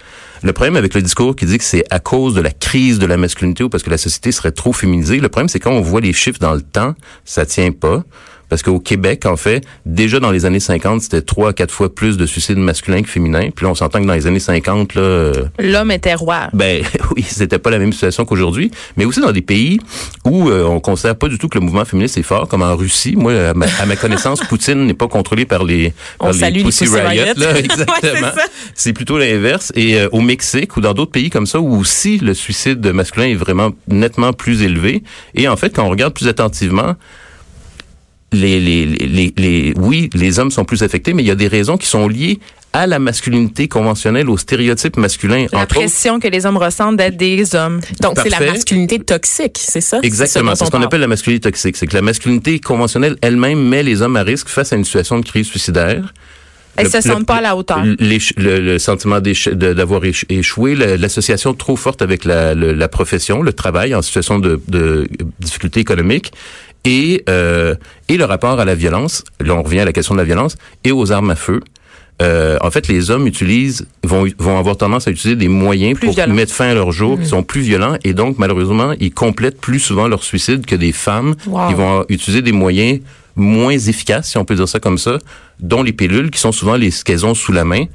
Le 0.43 0.53
problème 0.53 0.75
avec 0.75 0.95
le 0.95 1.01
discours 1.01 1.35
qui 1.35 1.45
dit 1.45 1.57
que 1.57 1.63
c'est 1.63 1.83
à 1.91 1.99
cause 1.99 2.33
de 2.33 2.41
la 2.41 2.51
crise 2.51 2.97
de 2.97 3.05
la 3.05 3.17
masculinité 3.17 3.63
ou 3.63 3.69
parce 3.69 3.83
que 3.83 3.91
la 3.91 3.99
société 3.99 4.31
serait 4.31 4.51
trop 4.51 4.73
féminisée, 4.73 5.19
le 5.19 5.29
problème 5.29 5.49
c'est 5.49 5.59
quand 5.59 5.71
on 5.71 5.81
voit 5.81 6.01
les 6.01 6.13
chiffres 6.13 6.39
dans 6.39 6.53
le 6.53 6.61
temps, 6.61 6.95
ça 7.25 7.45
tient 7.45 7.71
pas. 7.71 8.03
Parce 8.51 8.63
qu'au 8.63 8.81
Québec, 8.81 9.25
en 9.25 9.37
fait, 9.37 9.63
déjà 9.85 10.19
dans 10.19 10.29
les 10.29 10.45
années 10.45 10.59
50, 10.59 11.03
c'était 11.03 11.21
trois 11.21 11.51
à 11.51 11.53
quatre 11.53 11.71
fois 11.73 11.95
plus 11.95 12.17
de 12.17 12.25
suicides 12.25 12.57
masculins 12.57 13.01
que 13.01 13.07
féminins. 13.07 13.47
Puis 13.55 13.63
là, 13.63 13.71
on 13.71 13.75
s'entend 13.75 14.01
que 14.01 14.05
dans 14.05 14.13
les 14.13 14.27
années 14.27 14.41
50, 14.41 14.93
là, 14.95 15.01
euh, 15.01 15.33
L'homme 15.57 15.89
était 15.89 16.15
roi. 16.15 16.49
ben 16.51 16.83
oui, 17.15 17.23
c'était 17.25 17.59
pas 17.59 17.69
la 17.69 17.79
même 17.79 17.93
situation 17.93 18.25
qu'aujourd'hui, 18.25 18.69
mais 18.97 19.05
aussi 19.05 19.21
dans 19.21 19.31
des 19.31 19.41
pays 19.41 19.79
où 20.25 20.49
euh, 20.49 20.65
on 20.65 20.81
considère 20.81 21.15
pas 21.15 21.29
du 21.29 21.37
tout 21.37 21.47
que 21.47 21.57
le 21.57 21.63
mouvement 21.63 21.85
féministe 21.85 22.17
est 22.17 22.23
fort, 22.23 22.49
comme 22.49 22.61
en 22.61 22.75
Russie. 22.75 23.15
Moi, 23.15 23.31
à 23.31 23.53
ma, 23.53 23.67
à 23.79 23.85
ma 23.85 23.95
connaissance, 23.95 24.41
Poutine 24.49 24.85
n'est 24.85 24.95
pas 24.95 25.07
contrôlé 25.07 25.45
par 25.45 25.63
les, 25.63 25.93
On 26.19 26.25
par 26.25 26.33
salue 26.33 26.57
les 26.57 26.63
Pussy 26.65 26.89
Riot, 26.89 27.07
Riot. 27.07 27.33
là, 27.37 27.57
exactement. 27.57 28.31
c'est 28.75 28.91
plutôt 28.91 29.17
l'inverse. 29.17 29.71
Et 29.77 29.95
euh, 29.97 30.09
au 30.11 30.19
Mexique 30.19 30.75
ou 30.75 30.81
dans 30.81 30.93
d'autres 30.93 31.13
pays 31.13 31.29
comme 31.29 31.45
ça, 31.45 31.61
où 31.61 31.79
aussi 31.79 32.17
le 32.17 32.33
suicide 32.33 32.85
masculin 32.87 33.27
est 33.27 33.35
vraiment 33.35 33.69
nettement 33.87 34.33
plus 34.33 34.61
élevé. 34.61 35.03
Et 35.35 35.47
en 35.47 35.55
fait, 35.55 35.73
quand 35.73 35.85
on 35.85 35.89
regarde 35.89 36.13
plus 36.13 36.27
attentivement, 36.27 36.97
les, 38.31 38.59
les, 38.59 38.85
les, 38.85 39.33
les, 39.37 39.73
oui, 39.77 40.09
les 40.13 40.39
hommes 40.39 40.51
sont 40.51 40.65
plus 40.65 40.83
affectés, 40.83 41.13
mais 41.13 41.23
il 41.23 41.27
y 41.27 41.31
a 41.31 41.35
des 41.35 41.47
raisons 41.47 41.77
qui 41.77 41.87
sont 41.87 42.07
liées 42.07 42.39
à 42.73 42.87
la 42.87 42.99
masculinité 42.99 43.67
conventionnelle, 43.67 44.29
aux 44.29 44.37
stéréotypes 44.37 44.95
masculins. 44.95 45.45
La 45.51 45.59
entre 45.59 45.63
autres. 45.63 45.67
pression 45.75 46.19
que 46.21 46.27
les 46.29 46.45
hommes 46.45 46.55
ressentent 46.57 46.95
d'être 46.95 47.17
des 47.17 47.53
hommes. 47.55 47.81
Donc 48.01 48.17
c'est 48.23 48.29
la 48.29 48.39
masculinité 48.39 48.99
toxique, 48.99 49.57
c'est 49.59 49.81
ça? 49.81 49.99
Exactement. 50.03 50.55
C'est 50.55 50.65
ce 50.65 50.71
qu'on 50.71 50.81
appelle 50.81 51.01
la 51.01 51.07
masculinité 51.07 51.49
toxique. 51.49 51.75
C'est 51.75 51.87
que 51.87 51.95
la 51.95 52.01
masculinité 52.01 52.59
conventionnelle 52.59 53.17
elle-même 53.21 53.61
met 53.67 53.83
les 53.83 54.01
hommes 54.01 54.15
à 54.15 54.23
risque 54.23 54.47
face 54.47 54.71
à 54.71 54.77
une 54.77 54.85
situation 54.85 55.19
de 55.19 55.25
crise 55.25 55.47
suicidaire. 55.47 56.13
Elles 56.77 56.85
Le- 56.85 56.91
se 56.91 57.01
sentent 57.01 57.25
pas 57.25 57.35
à 57.35 57.41
la 57.41 57.57
hauteur. 57.57 57.83
Le, 57.83 58.59
le 58.59 58.79
sentiment 58.79 59.19
d'avoir 59.19 60.03
éch- 60.03 60.23
échoué, 60.29 60.73
la- 60.73 60.95
l'association 60.95 61.53
trop 61.53 61.75
forte 61.75 62.01
avec 62.01 62.23
la, 62.23 62.53
le- 62.55 62.71
la 62.71 62.87
profession, 62.87 63.41
le 63.41 63.51
travail 63.51 63.93
en 63.93 64.01
situation 64.01 64.39
de, 64.39 64.61
de 64.69 65.09
difficulté 65.41 65.81
économique 65.81 66.31
et, 66.85 67.23
euh, 67.29 67.75
et 68.09 68.17
le 68.17 68.25
rapport 68.25 68.59
à 68.59 68.65
la 68.65 68.75
violence. 68.75 69.23
Là, 69.39 69.53
on 69.55 69.63
revient 69.63 69.79
à 69.81 69.85
la 69.85 69.93
question 69.93 70.15
de 70.15 70.19
la 70.19 70.25
violence 70.25 70.55
et 70.83 70.91
aux 70.91 71.11
armes 71.11 71.29
à 71.29 71.35
feu. 71.35 71.59
Euh, 72.21 72.57
en 72.61 72.69
fait, 72.69 72.87
les 72.87 73.09
hommes 73.09 73.25
utilisent 73.25 73.87
vont 74.03 74.27
vont 74.37 74.57
avoir 74.59 74.77
tendance 74.77 75.07
à 75.07 75.11
utiliser 75.11 75.35
des 75.35 75.47
moyens 75.47 75.95
Plus 75.97 76.07
pour 76.07 76.15
violents. 76.15 76.33
mettre 76.35 76.53
fin 76.53 76.67
à 76.69 76.73
leur 76.75 76.91
jour 76.91 77.19
qui 77.19 77.25
sont 77.25 77.41
plus 77.41 77.61
violents 77.61 77.97
et 78.03 78.13
donc 78.13 78.37
malheureusement 78.37 78.93
ils 78.99 79.11
complètent 79.11 79.59
plus 79.59 79.79
souvent 79.79 80.07
leur 80.07 80.23
suicide 80.23 80.65
que 80.67 80.75
des 80.75 80.91
femmes 80.91 81.33
Wow. 81.47 81.67
qui 81.69 81.73
vont 81.73 82.05
utiliser 82.09 82.43
des 82.43 82.51
moyens 82.51 82.99
moins 83.35 83.71
efficaces, 83.77 84.29
si 84.29 84.37
on 84.37 84.45
peut 84.45 84.53
dire 84.55 84.67
ça 84.69 84.79
comme 84.79 84.99
ça, 84.99 85.17
dont 85.59 85.81
les 85.81 85.93
pilules 85.93 86.29
qui 86.29 86.39
sont 86.39 86.51
souvent 86.51 86.75
les 86.75 86.91
ce 86.91 87.03
qu'elles 87.03 87.25
ont 87.25 87.33
sous 87.33 87.53
la 87.53 87.63
main. 87.65 87.85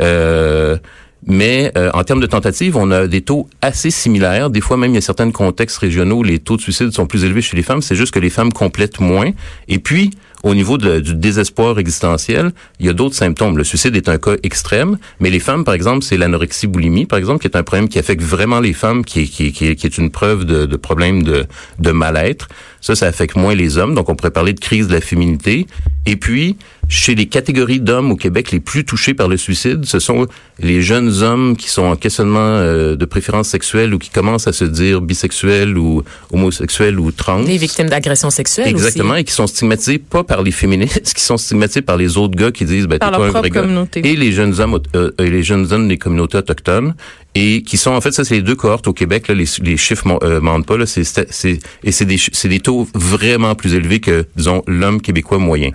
Euh, 0.00 0.78
mais 1.26 1.72
euh, 1.76 1.90
en 1.94 2.04
termes 2.04 2.20
de 2.20 2.26
tentatives, 2.26 2.76
on 2.76 2.90
a 2.90 3.06
des 3.06 3.22
taux 3.22 3.48
assez 3.62 3.90
similaires. 3.90 4.50
Des 4.50 4.60
fois 4.60 4.76
même, 4.76 4.92
il 4.92 4.94
y 4.94 4.98
a 4.98 5.02
certains 5.02 5.30
contextes 5.30 5.78
régionaux 5.78 6.16
où 6.16 6.22
les 6.22 6.38
taux 6.38 6.56
de 6.56 6.60
suicide 6.60 6.92
sont 6.92 7.06
plus 7.06 7.24
élevés 7.24 7.42
chez 7.42 7.56
les 7.56 7.62
femmes. 7.62 7.82
C'est 7.82 7.96
juste 7.96 8.12
que 8.12 8.18
les 8.18 8.30
femmes 8.30 8.52
complètent 8.52 9.00
moins. 9.00 9.30
Et 9.68 9.78
puis, 9.78 10.10
au 10.44 10.54
niveau 10.54 10.78
de- 10.78 11.00
du 11.00 11.14
désespoir 11.14 11.78
existentiel, 11.80 12.52
il 12.78 12.86
y 12.86 12.88
a 12.88 12.92
d'autres 12.92 13.16
symptômes. 13.16 13.58
Le 13.58 13.64
suicide 13.64 13.96
est 13.96 14.08
un 14.08 14.18
cas 14.18 14.36
extrême, 14.44 14.98
mais 15.18 15.30
les 15.30 15.40
femmes, 15.40 15.64
par 15.64 15.74
exemple, 15.74 16.04
c'est 16.04 16.16
l'anorexie 16.16 16.66
boulimie, 16.68 17.06
par 17.06 17.18
exemple, 17.18 17.40
qui 17.40 17.48
est 17.48 17.56
un 17.56 17.62
problème 17.64 17.88
qui 17.88 17.98
affecte 17.98 18.22
vraiment 18.22 18.60
les 18.60 18.72
femmes, 18.74 19.04
qui 19.04 19.22
est, 19.22 19.26
qui 19.26 19.46
est, 19.46 19.50
qui 19.52 19.66
est, 19.66 19.74
qui 19.74 19.86
est 19.86 19.98
une 19.98 20.10
preuve 20.10 20.44
de, 20.44 20.66
de 20.66 20.76
problème 20.76 21.22
de, 21.24 21.46
de 21.80 21.90
mal-être. 21.90 22.48
Ça, 22.80 22.94
ça 22.94 23.06
affecte 23.06 23.36
moins 23.36 23.54
les 23.54 23.78
hommes. 23.78 23.94
Donc, 23.94 24.08
on 24.10 24.14
pourrait 24.14 24.30
parler 24.30 24.52
de 24.52 24.60
crise 24.60 24.88
de 24.88 24.92
la 24.92 25.00
féminité. 25.00 25.66
Et 26.04 26.16
puis, 26.16 26.58
chez 26.86 27.14
les 27.14 27.24
catégories 27.24 27.80
d'hommes 27.80 28.10
au 28.12 28.16
Québec 28.16 28.50
les 28.52 28.60
plus 28.60 28.84
touchés 28.84 29.14
par 29.14 29.26
le 29.26 29.38
suicide, 29.38 29.86
ce 29.86 29.98
sont 29.98 30.26
les 30.58 30.82
jeunes 30.82 31.22
hommes 31.22 31.56
qui 31.56 31.70
sont 31.70 31.84
en 31.84 31.96
questionnement 31.96 32.38
euh, 32.40 32.94
de 32.94 33.04
préférence 33.06 33.48
sexuelle 33.48 33.94
ou 33.94 33.98
qui 33.98 34.10
commencent 34.10 34.46
à 34.48 34.52
se 34.52 34.66
dire 34.66 35.00
bisexuels 35.00 35.78
ou 35.78 36.02
homosexuels 36.30 37.00
ou 37.00 37.10
trans. 37.10 37.38
Les 37.42 37.56
victimes 37.56 37.88
d'agressions 37.88 38.28
sexuelles 38.28 38.68
Exactement, 38.68 39.12
aussi. 39.12 39.20
et 39.22 39.24
qui 39.24 39.32
sont 39.32 39.46
stigmatisés 39.46 39.98
pas 39.98 40.24
par 40.24 40.33
les 40.42 40.50
féministes, 40.50 41.14
qui 41.14 41.22
sont 41.22 41.36
stigmatisés 41.36 41.82
par 41.82 41.96
les 41.96 42.16
autres 42.16 42.36
gars 42.36 42.50
qui 42.50 42.64
disent 42.64 42.86
ben 42.86 42.98
Par 42.98 43.10
t'es 43.10 43.16
pas 43.18 43.26
un 43.26 43.30
vrai 43.30 43.50
gars. 43.50 43.64
Et 43.96 44.16
les 44.16 44.32
jeunes 44.32 44.60
hommes, 44.60 44.80
euh, 44.94 45.10
et 45.18 45.30
les 45.30 45.42
jeunes 45.42 45.72
hommes 45.72 45.88
des 45.88 45.98
communautés 45.98 46.38
autochtones 46.38 46.94
et 47.34 47.62
qui 47.62 47.76
sont 47.76 47.90
en 47.90 48.00
fait 48.00 48.12
ça 48.12 48.24
c'est 48.24 48.36
les 48.36 48.42
deux 48.42 48.54
cohortes 48.54 48.86
au 48.86 48.92
Québec 48.92 49.28
là 49.28 49.34
les, 49.34 49.46
les 49.62 49.76
chiffres 49.76 50.06
euh, 50.22 50.40
mentent 50.40 50.66
pas 50.66 50.76
là 50.76 50.86
c'est 50.86 51.04
c'est 51.04 51.58
et 51.82 51.92
c'est 51.92 52.04
des 52.04 52.18
c'est 52.32 52.48
des 52.48 52.60
taux 52.60 52.86
vraiment 52.94 53.54
plus 53.54 53.74
élevés 53.74 54.00
que 54.00 54.24
disons 54.36 54.62
l'homme 54.66 55.00
québécois 55.00 55.38
moyen. 55.38 55.70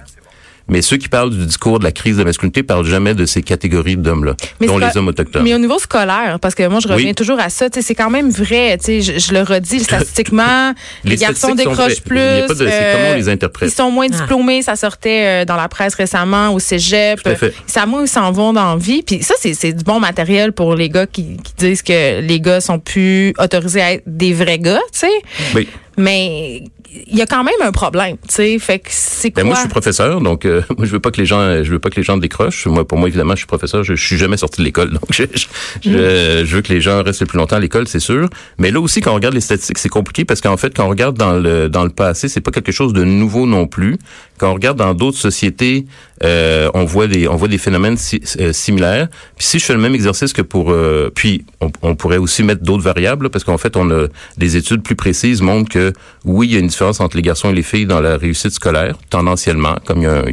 Mais 0.70 0.82
ceux 0.82 0.98
qui 0.98 1.08
parlent 1.10 1.32
du 1.32 1.46
discours 1.46 1.80
de 1.80 1.84
la 1.84 1.92
crise 1.92 2.16
de 2.16 2.20
la 2.22 2.26
masculinité 2.26 2.64
parlent 2.64 2.86
jamais 2.86 3.14
de 3.14 3.26
ces 3.26 3.42
catégories 3.42 3.98
d'hommes-là, 3.98 4.36
Mais 4.60 4.68
dont 4.68 4.78
les 4.78 4.96
hommes 4.98 5.08
autochtones. 5.08 5.44
Mais 5.44 5.54
au 5.54 5.58
niveau 5.60 5.80
scolaire, 5.80 6.38
parce 6.42 6.56
que 6.56 6.68
moi, 6.68 6.80
je 6.80 6.88
reviens 6.88 7.08
Oui. 7.10 7.16
toujours 7.16 7.40
à 7.40 7.50
ça, 7.50 7.70
tu 7.70 7.80
sais, 7.80 7.88
c'est 7.88 7.96
quand 7.96 8.10
même 8.10 8.30
vrai. 8.30 8.78
tu 8.78 8.86
sais, 8.86 9.02
Je, 9.02 9.20
je 9.20 9.34
le 9.34 9.42
redis, 9.42 9.80
statistiquement, 9.84 10.74
les, 11.04 11.12
Les 11.12 11.16
garçons 11.18 11.56
décrochent 11.56 12.02
plus. 12.02 12.18
Il 12.20 12.24
y 12.40 12.42
a 12.42 12.48
pas 12.48 12.54
de- 12.54 12.68
c'est 12.68 12.94
comment 12.94 13.12
on 13.12 13.16
les 13.16 13.30
interprète. 13.30 13.70
Ils 13.72 13.76
sont 13.76 13.92
moins 13.92 14.08
Ah. 14.12 14.16
diplômés. 14.22 14.62
Ça 14.62 14.76
sortait 14.76 15.42
euh, 15.42 15.46
dans 15.46 15.56
la 15.56 15.68
presse 15.70 15.96
récemment, 15.96 16.50
au 16.54 16.60
cégep. 16.60 17.22
Tout 17.24 17.30
à 17.30 17.36
fait. 17.36 17.54
Ça, 17.68 17.86
moi, 17.86 18.02
ils 18.04 18.08
s'en 18.08 18.32
vont 18.32 18.54
dans 18.54 18.74
la 18.76 18.80
vie. 18.80 19.02
Puis 19.02 19.24
ça, 19.24 19.34
c'est 19.40 19.54
c'est 19.54 19.74
du 19.74 19.84
bon 19.84 20.00
matériel 20.00 20.52
pour 20.54 20.76
les 20.76 20.90
gars 20.90 21.08
qui, 21.08 21.38
qui 21.38 21.54
disent 21.58 21.82
que 21.82 22.22
les 22.22 22.40
gars 22.40 22.62
sont 22.62 22.80
plus 22.80 23.34
autorisés 23.40 23.82
à 23.82 23.94
être 23.94 24.04
des 24.06 24.34
vrais 24.34 24.60
gars, 24.60 24.82
tu 24.94 25.00
sais. 25.00 25.12
Oui. 25.56 25.68
Mais 25.98 26.64
il 27.08 27.18
y 27.18 27.22
a 27.22 27.26
quand 27.26 27.44
même 27.44 27.54
un 27.62 27.72
problème, 27.72 28.18
tu 28.28 28.34
sais. 28.36 28.60
Fait 28.60 28.80
que 28.80 28.88
c'est 28.92 29.32
quoi? 29.32 29.44
Ben 29.44 29.48
moi, 29.48 29.56
je 29.56 29.62
suis 29.62 29.70
professeur, 29.70 30.22
donc 30.22 30.46
euh, 30.46 30.62
moi, 30.78 30.86
je 30.86 30.92
veux 30.92 31.00
pas 31.00 31.12
que 31.12 31.18
les 31.22 31.26
gens, 31.26 31.64
je 31.64 31.70
veux 31.72 31.80
pas 31.80 31.90
que 31.90 31.96
les 31.98 32.04
gens 32.04 32.18
décrochent. 32.18 32.66
Moi, 32.68 32.88
pour 32.88 32.98
moi, 32.98 33.08
évidemment, 33.10 33.34
je 33.34 33.40
suis 33.40 33.48
professeur. 33.48 33.84
Je, 33.84 33.96
je 33.96 34.04
suis 34.06 34.18
jamais 34.18 34.38
sorti 34.38 34.62
de 34.62 34.66
l'école, 34.66 34.90
donc 34.94 35.04
je, 35.12 35.24
je, 35.34 35.46
je- 35.84 36.46
je 36.46 36.56
veux 36.56 36.62
que 36.62 36.74
les 36.74 36.82
gens 36.82 37.04
restent 37.04 37.22
le 37.22 37.28
plus 37.28 37.38
longtemps 37.38 37.58
à 37.58 37.60
l'école, 37.60 37.88
c'est 37.88 38.00
sûr. 38.00 38.30
Mais 38.58 38.72
là 38.72 38.80
aussi, 38.80 39.02
quand 39.02 39.12
on 39.12 39.16
regarde 39.16 39.34
les 39.36 39.42
statistiques, 39.42 39.78
c'est 39.78 39.90
compliqué 39.90 40.26
parce 40.26 40.42
qu'en 40.42 40.58
fait, 40.58 40.76
quand 40.76 40.86
on 40.86 40.90
regarde 40.90 41.18
dans 41.18 41.34
le 41.34 41.70
dans 41.70 41.84
le 41.84 41.90
passé, 41.92 42.28
c'est 42.28 42.42
pas 42.42 42.52
quelque 42.52 42.72
chose 42.72 42.94
de 42.94 43.04
nouveau 43.04 43.46
non 43.46 43.68
plus. 43.68 43.98
Quand 44.38 44.52
on 44.52 44.54
regarde 44.54 44.78
dans 44.78 44.94
d'autres 44.94 45.18
sociétés, 45.18 45.86
euh, 46.24 46.70
on 46.74 46.86
voit 46.86 47.08
des 47.08 47.28
on 47.28 47.36
voit 47.36 47.50
des 47.50 47.58
phénomènes 47.58 47.98
si- 47.98 48.22
euh, 48.40 48.54
similaires. 48.54 49.10
Puis 49.38 49.46
si 49.46 49.60
je 49.60 49.66
fais 49.66 49.74
le 49.74 49.80
même 49.80 49.96
exercice 49.96 50.34
que 50.34 50.42
pour, 50.42 50.72
euh, 50.72 51.12
puis 51.14 51.46
on, 51.62 51.72
on 51.82 51.96
pourrait 51.96 52.18
aussi 52.18 52.42
mettre 52.44 52.64
d'autres 52.64 52.84
variables 52.84 53.26
là, 53.26 53.30
parce 53.30 53.44
qu'en 53.44 53.58
fait, 53.58 53.76
on 53.76 53.90
a 53.92 54.08
des 54.38 54.56
études 54.58 54.82
plus 54.82 54.96
précises 54.96 55.42
montrent 55.42 55.70
que 55.70 55.94
oui, 56.26 56.48
il 56.48 56.54
y 56.54 56.56
a 56.56 56.60
une 56.60 56.70
entre 56.82 57.16
les 57.16 57.22
garçons 57.22 57.50
et 57.50 57.54
les 57.54 57.64
filles 57.64 57.86
dans 57.86 58.02
la 58.02 58.18
réussite 58.18 58.52
scolaire, 58.52 58.98
tendanciellement, 59.10 59.76
comme 59.86 60.00
il 60.00 60.04
y 60.04 60.08
a 60.08 60.20
un, 60.20 60.24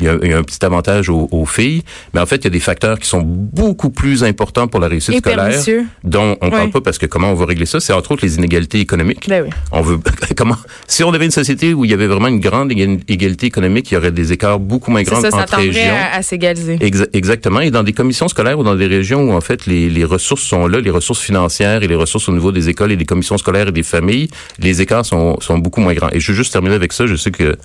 il 0.00 0.06
y 0.06 0.08
a, 0.08 0.16
il 0.22 0.30
y 0.30 0.32
a 0.32 0.38
un 0.38 0.42
petit 0.42 0.64
avantage 0.64 1.08
aux, 1.08 1.28
aux 1.30 1.46
filles, 1.46 1.82
mais 2.14 2.20
en 2.20 2.26
fait, 2.26 2.36
il 2.36 2.44
y 2.44 2.46
a 2.46 2.50
des 2.50 2.60
facteurs 2.60 2.98
qui 2.98 3.08
sont 3.08 3.20
beaucoup 3.22 3.90
plus 3.90 4.24
importants 4.24 4.66
pour 4.68 4.80
la 4.80 4.88
réussite 4.88 5.14
Et 5.14 5.18
scolaire, 5.18 5.46
pernicieux. 5.48 5.84
dont 6.04 6.36
on 6.40 6.46
Ouais. 6.46 6.50
parle 6.50 6.70
pas 6.70 6.80
parce 6.80 6.98
que 6.98 7.06
comment 7.06 7.30
on 7.30 7.34
va 7.34 7.46
régler 7.46 7.66
ça, 7.66 7.80
c'est 7.80 7.92
entre 7.92 8.12
autres 8.12 8.24
les 8.24 8.36
inégalités 8.36 8.80
économiques. 8.80 9.28
Ben 9.28 9.44
oui. 9.44 9.50
On 9.72 9.80
veut 9.82 9.98
comment 10.36 10.56
si 10.88 11.04
on 11.04 11.12
avait 11.12 11.24
une 11.26 11.30
société 11.30 11.74
où 11.74 11.84
il 11.84 11.90
y 11.90 11.94
avait 11.94 12.06
vraiment 12.06 12.28
une 12.28 12.40
grande 12.40 12.72
éga- 12.72 13.00
égalité 13.08 13.46
économique, 13.46 13.90
il 13.90 13.94
y 13.94 13.96
aurait 13.96 14.10
des 14.12 14.32
écarts 14.32 14.58
beaucoup 14.58 14.90
moins 14.90 15.02
grands 15.02 15.20
ça, 15.20 15.30
ça 15.30 15.36
entre 15.38 15.56
régions. 15.56 15.82
à, 16.12 16.16
à 16.16 16.22
s'égaliser. 16.22 16.76
Exa- 16.78 17.08
exactement. 17.12 17.60
Et 17.60 17.70
dans 17.70 17.82
des 17.82 17.92
commissions 17.92 18.28
scolaires 18.28 18.58
ou 18.58 18.64
dans 18.64 18.74
des 18.74 18.86
régions 18.86 19.22
où 19.22 19.32
en 19.32 19.40
fait 19.40 19.66
les, 19.66 19.88
les 19.90 20.04
ressources 20.04 20.42
sont 20.42 20.66
là, 20.66 20.80
les 20.80 20.90
ressources 20.90 21.20
financières 21.20 21.82
et 21.82 21.88
les 21.88 21.94
ressources 21.94 22.28
au 22.28 22.32
niveau 22.32 22.50
des 22.52 22.68
écoles 22.68 22.92
et 22.92 22.96
des 22.96 23.04
commissions 23.06 23.38
scolaires 23.38 23.68
et 23.68 23.72
des 23.72 23.82
familles, 23.82 24.28
les 24.58 24.80
écarts 24.80 25.04
sont, 25.06 25.38
sont 25.40 25.58
beaucoup 25.58 25.80
moins 25.80 25.94
grands. 25.94 26.10
Et 26.12 26.20
je 26.20 26.32
veux 26.32 26.36
juste 26.36 26.52
terminer 26.52 26.74
avec 26.74 26.92
ça. 26.92 27.06
Je 27.06 27.16
sais 27.16 27.30
que 27.30 27.56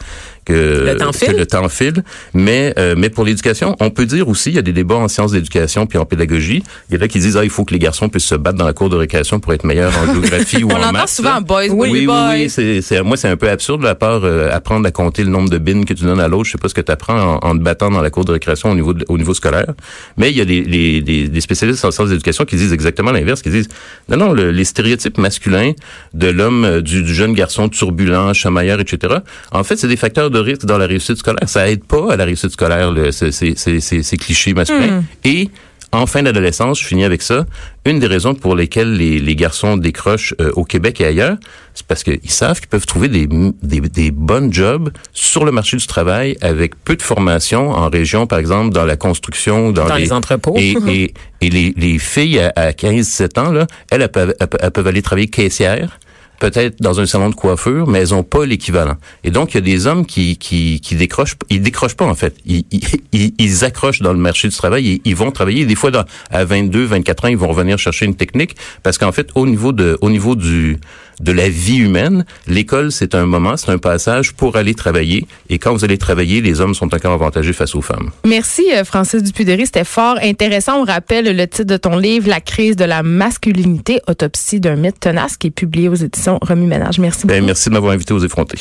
que 0.46 0.54
Le 0.86 0.96
temps 0.98 1.12
que 1.12 1.18
file. 1.18 1.36
le 1.38 1.46
temps 1.46 1.68
file, 1.70 2.04
mais 2.34 2.74
euh, 2.78 2.94
mais 2.98 3.10
pour 3.10 3.26
l'éducation, 3.26 3.76
on 3.80 3.90
peut 3.90 4.06
dire 4.06 4.28
aussi 4.30 4.50
il 4.52 4.56
y 4.56 4.60
a 4.60 4.62
des 4.62 4.74
débats 4.74 4.96
en 4.96 5.08
sciences 5.08 5.32
d'éducation 5.32 5.86
puis 5.88 5.98
en 5.98 6.06
pédagogie. 6.06 6.64
Il 6.90 6.96
y 6.96 7.00
en 7.00 7.02
a 7.02 7.08
qui 7.08 7.20
disent 7.20 7.36
ah 7.38 7.44
il 7.44 7.50
faut 7.50 7.66
que 7.66 7.74
les 7.74 7.80
garçons 7.80 8.10
puissent 8.10 8.26
se 8.26 8.36
battre 8.36 8.58
dans 8.58 8.66
la 8.66 8.74
cour 8.74 8.90
de 8.90 8.96
récréation 8.96 9.40
pour 9.40 9.54
être 9.54 9.64
meilleurs 9.66 9.92
en 9.98 10.14
géographie 10.14 10.64
ou 10.64 10.70
On 10.72 10.76
en 10.82 10.92
maths. 10.92 11.10
souvent, 11.10 11.36
là. 11.36 11.40
boys, 11.42 11.68
Oui, 11.72 11.90
oui, 11.92 12.06
boys. 12.06 12.30
oui, 12.34 12.50
c'est, 12.50 12.82
c'est, 12.82 13.02
moi, 13.02 13.18
c'est 13.18 13.28
un 13.28 13.38
peu 13.38 13.50
absurde, 13.50 13.86
à 13.86 13.96
part 13.96 14.22
euh, 14.24 14.50
apprendre 14.52 14.86
à 14.88 14.92
compter 14.92 15.24
le 15.24 15.30
nombre 15.30 15.50
de 15.50 15.58
bins 15.58 15.84
que 15.84 15.94
tu 15.94 16.04
donnes 16.04 16.20
à 16.20 16.28
l'autre. 16.28 16.46
Je 16.46 16.52
sais 16.52 16.58
pas 16.58 16.70
ce 16.70 16.74
que 16.76 16.82
tu 16.82 16.92
apprends 16.92 17.40
en, 17.42 17.48
en 17.48 17.58
te 17.58 17.64
battant 17.64 17.90
dans 17.90 18.02
la 18.02 18.10
cour 18.12 18.24
de 18.26 18.32
récréation 18.32 18.70
au 18.72 18.76
niveau, 18.76 18.94
de- 18.94 19.06
au 19.10 19.18
niveau 19.18 19.34
scolaire. 19.34 19.74
Mais 20.18 20.30
il 20.32 20.38
y 20.38 20.42
a 20.42 20.46
des, 20.46 20.62
des, 20.62 21.02
des, 21.02 21.28
des 21.28 21.42
spécialistes 21.42 21.84
en 21.86 21.92
sciences 21.92 22.10
d'éducation 22.10 22.46
qui 22.46 22.56
disent 22.56 22.74
exactement 22.74 23.12
l'inverse, 23.12 23.42
qui 23.42 23.50
disent, 23.50 23.68
non, 24.10 24.18
non, 24.18 24.34
le- 24.34 24.52
les 24.52 24.64
stéréotypes 24.66 25.18
masculins 25.18 25.72
de 26.14 26.28
l'homme, 26.28 26.66
euh, 26.66 26.82
du, 26.82 27.02
du 27.04 27.14
jeune 27.16 27.34
garçon 27.34 27.68
turbulent, 27.70 28.34
chamailleur, 28.34 28.80
etc., 28.80 29.16
en 29.52 29.64
fait, 29.64 29.78
c'est 29.78 29.88
des 29.88 29.98
facteurs 29.98 30.30
de 30.30 30.35
risque 30.40 30.66
dans 30.66 30.78
la 30.78 30.88
réussite 30.88 31.18
scolaire. 31.18 31.48
Ça 31.48 31.70
aide 31.70 31.84
pas 31.84 32.14
à 32.14 32.16
la 32.16 32.26
réussite 32.26 32.52
scolaire, 32.52 32.92
le, 32.92 33.12
ces, 33.12 33.32
ces, 33.32 33.56
ces, 33.56 33.80
ces- 33.82 34.18
clichés 34.18 34.54
masculins. 34.54 35.04
Et 35.24 35.50
en 35.92 36.08
fin 36.08 36.24
d'adolescence, 36.24 36.82
je 36.82 36.86
finis 36.88 37.06
avec 37.06 37.22
ça. 37.22 37.46
Une 37.86 38.00
des 38.00 38.08
raisons 38.08 38.34
pour 38.36 38.56
lesquelles 38.56 38.94
les, 38.98 39.20
les 39.20 39.36
garçons 39.36 39.78
décrochent 39.78 40.34
euh, 40.42 40.52
au 40.56 40.66
Québec 40.66 41.00
et 41.00 41.06
ailleurs, 41.06 41.38
c'est 41.74 41.86
parce 41.88 42.04
qu'ils 42.04 42.32
savent 42.32 42.60
qu'ils 42.60 42.68
peuvent 42.68 42.86
trouver 42.86 43.08
des, 43.08 43.28
des, 43.64 43.80
des 43.80 44.12
bonnes 44.12 44.52
jobs 44.52 44.90
sur 45.14 45.46
le 45.46 45.52
marché 45.54 45.78
du 45.78 45.88
travail 45.88 46.36
avec 46.42 46.76
peu 46.84 46.96
de 46.98 47.02
formation 47.02 47.70
en 47.72 47.90
région, 47.90 48.28
par 48.28 48.40
exemple, 48.40 48.74
dans 48.74 48.84
la 48.86 48.98
construction, 48.98 49.72
dans, 49.72 49.88
Dans 49.88 49.96
les 49.96 50.12
entrepôts. 50.12 50.56
Et, 50.58 50.76
et, 50.88 51.14
et 51.42 51.50
les, 51.50 51.74
les 51.78 51.98
filles 52.00 52.40
à, 52.40 52.52
à 52.58 52.72
15-17 52.72 53.40
ans, 53.40 53.52
là, 53.52 53.68
elles, 53.92 54.10
elles 54.16 54.36
elles 54.60 54.72
peuvent 54.72 54.88
aller 54.88 55.02
travailler 55.02 55.28
caissière 55.28 56.00
peut-être 56.40 56.82
dans 56.82 57.00
un 57.00 57.06
salon 57.06 57.30
de 57.30 57.36
coiffure, 57.36 57.88
mais 57.88 58.00
elles 58.00 58.14
ont 58.14 58.24
pas 58.24 58.46
l'équivalent. 58.46 58.96
Et 59.24 59.32
donc, 59.32 59.54
il 59.54 59.56
y 59.56 59.58
a 59.58 59.62
des 59.62 59.88
hommes 59.88 60.06
qui, 60.06 60.38
qui, 60.38 60.80
qui 60.82 60.96
décrochent, 60.96 61.36
ils 61.50 61.62
décrochent 61.62 61.96
pas, 61.96 62.06
en 62.06 62.16
fait. 62.16 62.36
Ils, 62.46 62.66
ils, 63.12 63.34
ils- 63.38 63.64
accrochent 63.66 64.02
dans 64.02 64.14
le 64.14 64.20
marché 64.20 64.48
du 64.50 64.56
travail 64.56 64.90
et 64.90 65.02
ils 65.06 65.16
vont 65.16 65.32
travailler. 65.32 65.66
Des 65.66 65.76
fois, 65.76 65.92
à 66.30 66.46
22, 66.46 66.84
24 66.86 67.26
ans, 67.26 67.28
ils 67.30 67.38
vont 67.38 67.48
revenir 67.48 67.78
chercher 67.80 68.06
une 68.06 68.16
technique 68.16 68.56
parce 68.84 68.98
qu'en 68.98 69.12
fait, 69.12 69.30
au 69.36 69.48
niveau 69.48 69.72
de, 69.72 69.98
au 70.02 70.10
niveau 70.10 70.36
du, 70.36 70.78
de 71.20 71.32
la 71.32 71.50
vie 71.50 71.78
humaine, 71.78 72.26
l'école, 72.48 72.92
c'est 72.92 73.16
un 73.16 73.26
moment, 73.26 73.58
c'est 73.58 73.72
un 73.72 73.78
passage 73.78 74.34
pour 74.34 74.56
aller 74.58 74.74
travailler. 74.74 75.26
Et 75.50 75.60
quand 75.60 75.74
vous 75.74 75.84
allez 75.86 75.98
travailler, 75.98 76.42
les 76.42 76.62
hommes 76.62 76.74
sont 76.74 76.94
encore 76.94 77.14
avantagés 77.14 77.54
face 77.54 77.76
aux 77.76 77.82
femmes. 77.82 78.12
Merci, 78.26 78.64
euh, 78.74 78.84
Francis 78.84 79.24
Dupudéry. 79.24 79.66
C'était 79.66 79.84
fort 79.84 80.18
intéressant. 80.22 80.82
On 80.82 80.86
rappelle 80.86 81.36
le 81.36 81.48
titre 81.48 81.64
de 81.68 81.78
ton 81.78 81.98
livre, 81.98 82.28
La 82.30 82.42
crise 82.42 82.76
de 82.76 82.86
la 82.86 83.04
masculinité, 83.04 84.02
autopsie 84.08 84.60
d'un 84.60 84.76
mythe 84.76 85.00
tenace, 85.00 85.38
qui 85.38 85.48
est 85.48 85.52
publié 85.52 85.90
aux 85.90 85.96
éditions 85.96 86.40
Remue 86.42 86.68
Ménage. 86.68 87.00
Merci 87.00 87.26
Ben, 87.28 87.36
beaucoup. 87.38 87.46
merci 87.48 87.70
de 87.70 87.74
m'avoir 87.74 87.94
invité 87.94 88.14
aux 88.14 88.20
effrontés. 88.24 88.58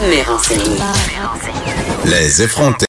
Mais. 0.00 0.24
Les 2.06 2.42
effrontés. 2.42 2.76